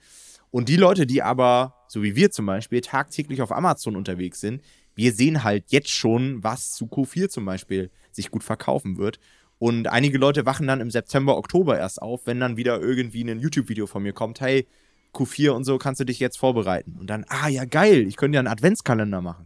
Und 0.50 0.70
die 0.70 0.78
Leute, 0.78 1.06
die 1.06 1.22
aber, 1.22 1.76
so 1.88 2.04
wie 2.04 2.16
wir 2.16 2.32
zum 2.32 2.46
Beispiel, 2.46 2.82
tagtäglich 2.82 3.42
auf 3.42 3.52
Amazon 3.52 3.96
unterwegs 3.96 4.40
sind, 4.40 4.62
wir 4.96 5.14
sehen 5.14 5.44
halt 5.44 5.66
jetzt 5.70 5.90
schon, 5.90 6.44
was 6.44 6.72
zu 6.72 6.86
Q4 6.86 7.30
zum 7.30 7.46
Beispiel 7.46 7.92
sich 8.12 8.32
gut 8.32 8.44
verkaufen 8.44 8.98
wird. 8.98 9.20
Und 9.62 9.90
einige 9.90 10.18
Leute 10.18 10.48
wachen 10.48 10.66
dann 10.66 10.82
im 10.82 10.90
September, 10.90 11.38
Oktober 11.38 11.78
erst 11.78 12.02
auf, 12.02 12.26
wenn 12.26 12.40
dann 12.40 12.58
wieder 12.58 12.82
irgendwie 12.82 13.22
ein 13.22 13.40
YouTube-Video 13.40 13.86
von 13.86 14.02
mir 14.02 14.12
kommt, 14.12 14.42
hey, 14.42 14.68
Q4 15.14 15.52
und 15.52 15.66
so 15.66 15.78
kannst 15.78 16.00
du 16.00 16.04
dich 16.04 16.20
jetzt 16.20 16.40
vorbereiten. 16.40 16.98
Und 17.00 17.12
dann, 17.12 17.26
ah 17.30 17.48
ja, 17.48 17.66
geil, 17.66 18.08
ich 18.08 18.18
könnte 18.18 18.38
ja 18.38 18.40
einen 18.40 18.48
Adventskalender 18.48 19.22
machen. 19.22 19.46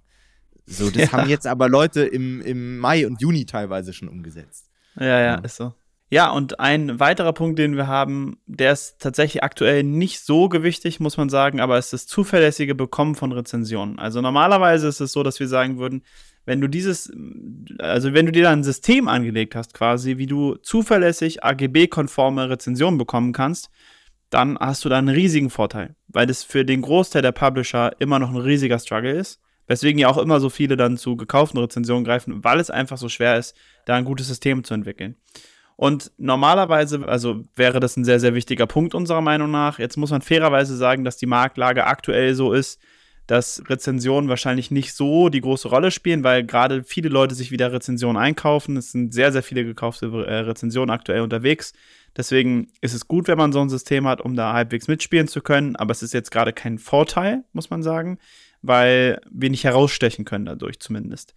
So, 0.65 0.89
das 0.89 1.01
ja. 1.11 1.11
haben 1.11 1.29
jetzt 1.29 1.45
aber 1.45 1.67
Leute 1.67 2.05
im, 2.05 2.39
im 2.39 2.77
Mai 2.77 3.05
und 3.05 3.19
Juni 3.19 3.45
teilweise 3.45 3.91
schon 3.91 4.07
umgesetzt. 4.07 4.69
Ja, 4.97 5.05
ja, 5.05 5.19
ja, 5.19 5.35
ist 5.35 5.57
so. 5.57 5.73
Ja, 6.09 6.31
und 6.31 6.61
ein 6.61 6.97
weiterer 7.01 7.33
Punkt, 7.33 7.59
den 7.59 7.75
wir 7.75 7.87
haben, 7.87 8.37
der 8.45 8.71
ist 8.71 8.99
tatsächlich 8.99 9.43
aktuell 9.43 9.83
nicht 9.83 10.21
so 10.21 10.47
gewichtig, 10.47 11.01
muss 11.01 11.17
man 11.17 11.27
sagen, 11.27 11.59
aber 11.59 11.77
es 11.77 11.87
ist 11.87 11.93
das 11.93 12.07
zuverlässige 12.07 12.73
Bekommen 12.73 13.15
von 13.15 13.33
Rezensionen. 13.33 13.99
Also 13.99 14.21
normalerweise 14.21 14.87
ist 14.87 15.01
es 15.01 15.11
so, 15.11 15.23
dass 15.23 15.41
wir 15.41 15.49
sagen 15.49 15.77
würden, 15.77 16.03
wenn 16.45 16.61
du 16.61 16.67
dieses, 16.67 17.11
also 17.79 18.13
wenn 18.13 18.25
du 18.25 18.31
dir 18.31 18.43
da 18.43 18.51
ein 18.51 18.63
System 18.63 19.07
angelegt 19.07 19.55
hast, 19.55 19.73
quasi, 19.73 20.17
wie 20.17 20.27
du 20.27 20.55
zuverlässig 20.55 21.43
AGB-konforme 21.43 22.49
Rezensionen 22.49 22.97
bekommen 22.97 23.33
kannst, 23.33 23.69
dann 24.29 24.57
hast 24.59 24.85
du 24.85 24.89
da 24.89 24.97
einen 24.97 25.09
riesigen 25.09 25.49
Vorteil, 25.49 25.95
weil 26.07 26.27
das 26.27 26.43
für 26.43 26.65
den 26.65 26.81
Großteil 26.81 27.21
der 27.21 27.31
Publisher 27.31 27.93
immer 27.99 28.19
noch 28.19 28.29
ein 28.29 28.37
riesiger 28.37 28.79
Struggle 28.79 29.11
ist. 29.11 29.39
Weswegen 29.67 29.99
ja 29.99 30.09
auch 30.09 30.19
immer 30.19 30.39
so 30.39 30.49
viele 30.49 30.77
dann 30.77 30.97
zu 30.97 31.15
gekauften 31.15 31.59
Rezensionen 31.59 32.05
greifen, 32.05 32.43
weil 32.43 32.59
es 32.59 32.69
einfach 32.69 32.97
so 32.97 33.09
schwer 33.09 33.37
ist, 33.37 33.55
da 33.85 33.95
ein 33.95 34.05
gutes 34.05 34.27
System 34.27 34.63
zu 34.63 34.75
entwickeln. 34.75 35.15
Und 35.75 36.11
normalerweise, 36.17 37.07
also 37.07 37.43
wäre 37.55 37.79
das 37.79 37.97
ein 37.97 38.05
sehr, 38.05 38.19
sehr 38.19 38.35
wichtiger 38.35 38.67
Punkt 38.67 38.93
unserer 38.93 39.21
Meinung 39.21 39.51
nach. 39.51 39.79
Jetzt 39.79 39.97
muss 39.97 40.11
man 40.11 40.21
fairerweise 40.21 40.77
sagen, 40.77 41.03
dass 41.03 41.17
die 41.17 41.25
Marktlage 41.25 41.85
aktuell 41.85 42.35
so 42.35 42.53
ist, 42.53 42.79
dass 43.27 43.63
Rezensionen 43.67 44.29
wahrscheinlich 44.29 44.71
nicht 44.71 44.93
so 44.93 45.29
die 45.29 45.41
große 45.41 45.67
Rolle 45.67 45.91
spielen, 45.91 46.23
weil 46.23 46.43
gerade 46.43 46.83
viele 46.83 47.09
Leute 47.09 47.35
sich 47.35 47.51
wieder 47.51 47.71
Rezensionen 47.71 48.21
einkaufen. 48.21 48.77
Es 48.77 48.91
sind 48.91 49.13
sehr, 49.13 49.31
sehr 49.31 49.43
viele 49.43 49.65
gekaufte 49.65 50.05
äh, 50.05 50.39
Rezensionen 50.39 50.91
aktuell 50.91 51.21
unterwegs. 51.21 51.73
Deswegen 52.15 52.67
ist 52.81 52.93
es 52.93 53.07
gut, 53.07 53.27
wenn 53.27 53.37
man 53.37 53.51
so 53.51 53.61
ein 53.61 53.69
System 53.69 54.07
hat, 54.07 54.21
um 54.21 54.35
da 54.35 54.53
halbwegs 54.53 54.87
mitspielen 54.87 55.27
zu 55.27 55.41
können. 55.41 55.75
Aber 55.75 55.91
es 55.91 56.03
ist 56.03 56.13
jetzt 56.13 56.31
gerade 56.31 56.53
kein 56.53 56.77
Vorteil, 56.77 57.43
muss 57.51 57.69
man 57.69 57.83
sagen, 57.83 58.19
weil 58.61 59.19
wir 59.29 59.49
nicht 59.49 59.63
herausstechen 59.63 60.23
können 60.23 60.45
dadurch 60.45 60.79
zumindest. 60.79 61.33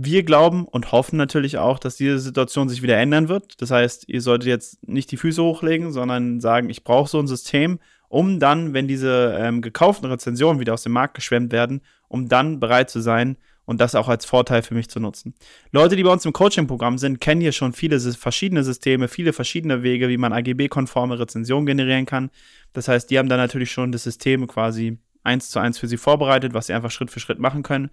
Wir 0.00 0.22
glauben 0.22 0.64
und 0.64 0.92
hoffen 0.92 1.16
natürlich 1.16 1.58
auch, 1.58 1.80
dass 1.80 1.96
diese 1.96 2.20
Situation 2.20 2.68
sich 2.68 2.82
wieder 2.82 2.96
ändern 2.96 3.28
wird. 3.28 3.60
Das 3.60 3.72
heißt, 3.72 4.08
ihr 4.08 4.22
solltet 4.22 4.48
jetzt 4.48 4.86
nicht 4.88 5.10
die 5.10 5.16
Füße 5.16 5.42
hochlegen, 5.42 5.92
sondern 5.92 6.40
sagen, 6.40 6.70
ich 6.70 6.84
brauche 6.84 7.10
so 7.10 7.18
ein 7.18 7.26
System, 7.26 7.80
um 8.08 8.40
dann, 8.40 8.74
wenn 8.74 8.88
diese 8.88 9.36
ähm, 9.38 9.62
gekauften 9.62 10.10
Rezensionen 10.10 10.60
wieder 10.60 10.74
aus 10.74 10.82
dem 10.82 10.92
Markt 10.92 11.14
geschwemmt 11.14 11.52
werden, 11.52 11.82
um 12.08 12.28
dann 12.28 12.60
bereit 12.60 12.90
zu 12.90 13.00
sein 13.00 13.36
und 13.68 13.82
das 13.82 13.94
auch 13.94 14.08
als 14.08 14.24
Vorteil 14.24 14.62
für 14.62 14.74
mich 14.74 14.88
zu 14.88 14.98
nutzen. 14.98 15.34
Leute, 15.72 15.94
die 15.94 16.02
bei 16.02 16.10
uns 16.10 16.24
im 16.24 16.32
Coaching-Programm 16.32 16.96
sind, 16.96 17.20
kennen 17.20 17.42
hier 17.42 17.52
schon 17.52 17.74
viele 17.74 18.00
verschiedene 18.00 18.64
Systeme, 18.64 19.08
viele 19.08 19.34
verschiedene 19.34 19.82
Wege, 19.82 20.08
wie 20.08 20.16
man 20.16 20.32
AGB-konforme 20.32 21.18
Rezensionen 21.18 21.66
generieren 21.66 22.06
kann. 22.06 22.30
Das 22.72 22.88
heißt, 22.88 23.10
die 23.10 23.18
haben 23.18 23.28
dann 23.28 23.38
natürlich 23.38 23.70
schon 23.70 23.92
das 23.92 24.04
System 24.04 24.46
quasi 24.46 24.96
eins 25.22 25.50
zu 25.50 25.58
eins 25.58 25.78
für 25.78 25.86
sie 25.86 25.98
vorbereitet, 25.98 26.54
was 26.54 26.68
sie 26.68 26.72
einfach 26.72 26.90
Schritt 26.90 27.10
für 27.10 27.20
Schritt 27.20 27.38
machen 27.38 27.62
können. 27.62 27.90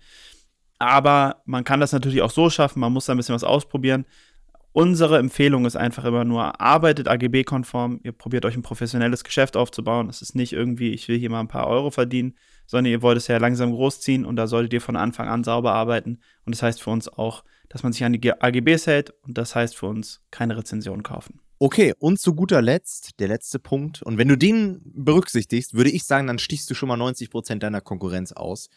Aber 0.80 1.42
man 1.46 1.66
kann 1.66 1.80
das 1.82 1.92
natürlich 1.92 2.22
auch 2.22 2.32
so 2.32 2.50
schaffen, 2.50 2.80
man 2.80 2.94
muss 2.94 3.06
da 3.06 3.14
ein 3.14 3.18
bisschen 3.18 3.36
was 3.36 3.44
ausprobieren. 3.44 4.06
Unsere 4.76 5.20
Empfehlung 5.20 5.66
ist 5.66 5.78
einfach 5.78 6.04
immer 6.04 6.26
nur, 6.26 6.60
arbeitet 6.60 7.08
AGB-konform, 7.08 8.02
ihr 8.04 8.12
probiert 8.12 8.44
euch 8.44 8.58
ein 8.58 8.62
professionelles 8.62 9.24
Geschäft 9.24 9.56
aufzubauen. 9.56 10.10
Es 10.10 10.22
ist 10.22 10.36
nicht 10.36 10.52
irgendwie, 10.52 10.90
ich 10.92 11.08
will 11.08 11.18
hier 11.18 11.30
mal 11.30 11.40
ein 11.40 11.48
paar 11.48 11.68
Euro 11.68 11.92
verdienen, 11.92 12.36
sondern 12.68 12.92
ihr 12.92 13.02
wollt 13.02 13.16
es 13.16 13.28
ja 13.28 13.38
langsam 13.38 13.72
großziehen 13.72 14.26
und 14.26 14.36
da 14.36 14.48
solltet 14.48 14.74
ihr 14.74 14.82
von 14.82 14.98
Anfang 14.98 15.30
an 15.30 15.46
sauber 15.46 15.72
arbeiten. 15.72 16.20
Und 16.44 16.54
das 16.54 16.62
heißt 16.62 16.84
für 16.84 16.90
uns 16.90 17.08
auch, 17.08 17.46
dass 17.70 17.84
man 17.84 17.94
sich 17.94 18.04
an 18.04 18.12
die 18.12 18.34
AGBs 18.34 18.86
hält 18.86 19.14
und 19.22 19.38
das 19.38 19.56
heißt 19.56 19.78
für 19.78 19.86
uns 19.86 20.20
keine 20.30 20.58
Rezension 20.58 21.04
kaufen. 21.04 21.40
Okay, 21.58 21.94
und 21.98 22.20
zu 22.20 22.36
guter 22.36 22.62
Letzt, 22.62 23.22
der 23.22 23.30
letzte 23.30 23.60
Punkt. 23.60 24.02
Und 24.02 24.18
wenn 24.18 24.28
du 24.28 24.38
den 24.38 24.82
berücksichtigst, 24.84 25.74
würde 25.76 25.92
ich 25.92 26.04
sagen, 26.04 26.28
dann 26.28 26.38
stichst 26.38 26.70
du 26.70 26.74
schon 26.74 26.90
mal 26.90 27.02
90% 27.02 27.60
deiner 27.60 27.80
Konkurrenz 27.80 28.34
aus 28.34 28.70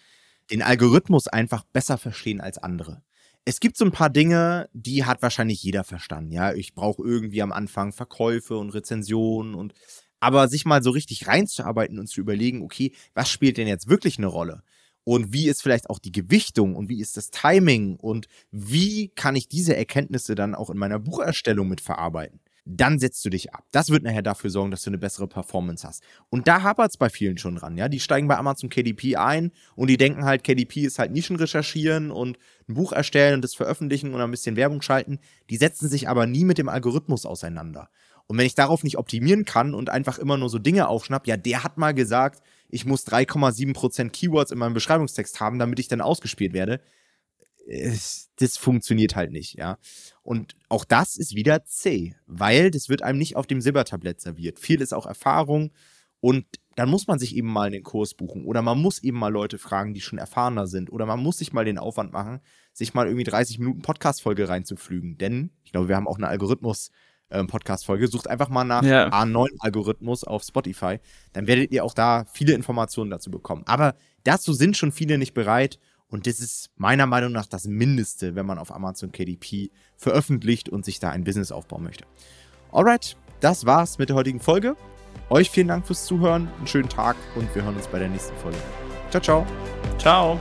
den 0.52 0.62
Algorithmus 0.62 1.26
einfach 1.26 1.64
besser 1.64 1.98
verstehen 1.98 2.40
als 2.40 2.56
andere. 2.56 3.02
Es 3.48 3.60
gibt 3.60 3.78
so 3.78 3.86
ein 3.86 3.92
paar 3.92 4.10
Dinge, 4.10 4.68
die 4.74 5.06
hat 5.06 5.22
wahrscheinlich 5.22 5.62
jeder 5.62 5.82
verstanden. 5.82 6.32
Ja, 6.32 6.52
ich 6.52 6.74
brauche 6.74 7.02
irgendwie 7.02 7.40
am 7.40 7.50
Anfang 7.50 7.92
Verkäufe 7.92 8.58
und 8.58 8.74
Rezensionen 8.74 9.54
und 9.54 9.72
aber 10.20 10.48
sich 10.48 10.66
mal 10.66 10.82
so 10.82 10.90
richtig 10.90 11.28
reinzuarbeiten 11.28 11.98
und 11.98 12.08
zu 12.08 12.20
überlegen, 12.20 12.60
okay, 12.60 12.92
was 13.14 13.30
spielt 13.30 13.56
denn 13.56 13.66
jetzt 13.66 13.88
wirklich 13.88 14.18
eine 14.18 14.26
Rolle? 14.26 14.62
Und 15.02 15.32
wie 15.32 15.48
ist 15.48 15.62
vielleicht 15.62 15.88
auch 15.88 15.98
die 15.98 16.12
Gewichtung 16.12 16.76
und 16.76 16.90
wie 16.90 17.00
ist 17.00 17.16
das 17.16 17.30
Timing 17.30 17.96
und 17.96 18.26
wie 18.50 19.08
kann 19.14 19.34
ich 19.34 19.48
diese 19.48 19.74
Erkenntnisse 19.74 20.34
dann 20.34 20.54
auch 20.54 20.68
in 20.68 20.76
meiner 20.76 20.98
Bucherstellung 20.98 21.68
mit 21.68 21.80
verarbeiten? 21.80 22.40
Dann 22.70 22.98
setzt 22.98 23.24
du 23.24 23.30
dich 23.30 23.54
ab. 23.54 23.64
Das 23.72 23.88
wird 23.88 24.02
nachher 24.02 24.22
dafür 24.22 24.50
sorgen, 24.50 24.70
dass 24.70 24.82
du 24.82 24.90
eine 24.90 24.98
bessere 24.98 25.26
Performance 25.26 25.88
hast. 25.88 26.02
Und 26.28 26.46
da 26.48 26.62
hapert 26.62 26.90
es 26.90 26.96
bei 26.98 27.08
vielen 27.08 27.38
schon 27.38 27.56
dran, 27.56 27.78
ja. 27.78 27.88
Die 27.88 27.98
steigen 27.98 28.28
bei 28.28 28.36
Amazon 28.36 28.68
KDP 28.68 29.16
ein 29.16 29.52
und 29.74 29.88
die 29.88 29.96
denken 29.96 30.24
halt, 30.24 30.44
KDP 30.44 30.82
ist 30.82 30.98
halt 30.98 31.12
Nischen 31.12 31.36
recherchieren 31.36 32.10
und 32.10 32.38
ein 32.68 32.74
Buch 32.74 32.92
erstellen 32.92 33.36
und 33.36 33.42
das 33.42 33.54
veröffentlichen 33.54 34.12
und 34.12 34.20
ein 34.20 34.30
bisschen 34.30 34.56
Werbung 34.56 34.82
schalten. 34.82 35.18
Die 35.48 35.56
setzen 35.56 35.88
sich 35.88 36.08
aber 36.08 36.26
nie 36.26 36.44
mit 36.44 36.58
dem 36.58 36.68
Algorithmus 36.68 37.24
auseinander. 37.24 37.88
Und 38.26 38.36
wenn 38.36 38.44
ich 38.44 38.54
darauf 38.54 38.84
nicht 38.84 38.98
optimieren 38.98 39.46
kann 39.46 39.72
und 39.72 39.88
einfach 39.88 40.18
immer 40.18 40.36
nur 40.36 40.50
so 40.50 40.58
Dinge 40.58 40.88
aufschnapp, 40.88 41.26
ja, 41.26 41.38
der 41.38 41.64
hat 41.64 41.78
mal 41.78 41.94
gesagt, 41.94 42.42
ich 42.68 42.84
muss 42.84 43.06
3,7% 43.06 44.10
Keywords 44.10 44.50
in 44.50 44.58
meinem 44.58 44.74
Beschreibungstext 44.74 45.40
haben, 45.40 45.58
damit 45.58 45.78
ich 45.78 45.88
dann 45.88 46.02
ausgespielt 46.02 46.52
werde, 46.52 46.82
das 48.36 48.56
funktioniert 48.56 49.14
halt 49.14 49.30
nicht, 49.30 49.54
ja. 49.58 49.78
Und 50.22 50.56
auch 50.68 50.84
das 50.84 51.16
ist 51.16 51.34
wieder 51.34 51.64
C, 51.64 52.14
weil 52.26 52.70
das 52.70 52.88
wird 52.88 53.02
einem 53.02 53.18
nicht 53.18 53.36
auf 53.36 53.46
dem 53.46 53.60
Silbertablett 53.60 54.20
serviert. 54.20 54.58
Viel 54.58 54.80
ist 54.80 54.94
auch 54.94 55.06
Erfahrung 55.06 55.72
und 56.20 56.46
dann 56.76 56.88
muss 56.88 57.08
man 57.08 57.18
sich 57.18 57.36
eben 57.36 57.48
mal 57.48 57.66
einen 57.66 57.82
Kurs 57.82 58.14
buchen 58.14 58.44
oder 58.44 58.62
man 58.62 58.80
muss 58.80 59.02
eben 59.02 59.18
mal 59.18 59.32
Leute 59.32 59.58
fragen, 59.58 59.94
die 59.94 60.00
schon 60.00 60.18
erfahrener 60.18 60.66
sind 60.66 60.90
oder 60.90 61.06
man 61.06 61.20
muss 61.20 61.38
sich 61.38 61.52
mal 61.52 61.64
den 61.64 61.78
Aufwand 61.78 62.12
machen, 62.12 62.40
sich 62.72 62.94
mal 62.94 63.06
irgendwie 63.06 63.24
30 63.24 63.58
Minuten 63.58 63.82
Podcast-Folge 63.82 64.48
reinzuflügen. 64.48 65.18
Denn 65.18 65.50
ich 65.64 65.72
glaube, 65.72 65.88
wir 65.88 65.96
haben 65.96 66.08
auch 66.08 66.18
eine 66.18 66.28
Algorithmus- 66.28 66.90
ähm, 67.30 67.46
Podcast-Folge. 67.46 68.08
Sucht 68.08 68.28
einfach 68.28 68.48
mal 68.48 68.64
nach 68.64 68.82
ja. 68.82 69.08
A9-Algorithmus 69.10 70.24
auf 70.24 70.42
Spotify. 70.42 70.98
Dann 71.34 71.46
werdet 71.46 71.72
ihr 71.72 71.84
auch 71.84 71.92
da 71.92 72.24
viele 72.32 72.54
Informationen 72.54 73.10
dazu 73.10 73.30
bekommen. 73.30 73.64
Aber 73.66 73.96
dazu 74.24 74.54
sind 74.54 74.78
schon 74.78 74.92
viele 74.92 75.18
nicht 75.18 75.34
bereit 75.34 75.78
und 76.08 76.26
das 76.26 76.40
ist 76.40 76.70
meiner 76.76 77.06
Meinung 77.06 77.32
nach 77.32 77.46
das 77.46 77.66
Mindeste, 77.66 78.34
wenn 78.34 78.46
man 78.46 78.58
auf 78.58 78.74
Amazon 78.74 79.12
KDP 79.12 79.70
veröffentlicht 79.96 80.68
und 80.68 80.84
sich 80.84 81.00
da 81.00 81.10
ein 81.10 81.24
Business 81.24 81.52
aufbauen 81.52 81.82
möchte. 81.82 82.04
Alright, 82.72 83.16
das 83.40 83.66
war's 83.66 83.98
mit 83.98 84.08
der 84.08 84.16
heutigen 84.16 84.40
Folge. 84.40 84.76
Euch 85.30 85.50
vielen 85.50 85.68
Dank 85.68 85.86
fürs 85.86 86.06
Zuhören, 86.06 86.48
einen 86.58 86.66
schönen 86.66 86.88
Tag 86.88 87.16
und 87.34 87.54
wir 87.54 87.62
hören 87.62 87.76
uns 87.76 87.86
bei 87.86 87.98
der 87.98 88.08
nächsten 88.08 88.36
Folge. 88.38 88.58
Ciao, 89.10 89.22
ciao. 89.22 89.46
Ciao. 89.98 90.38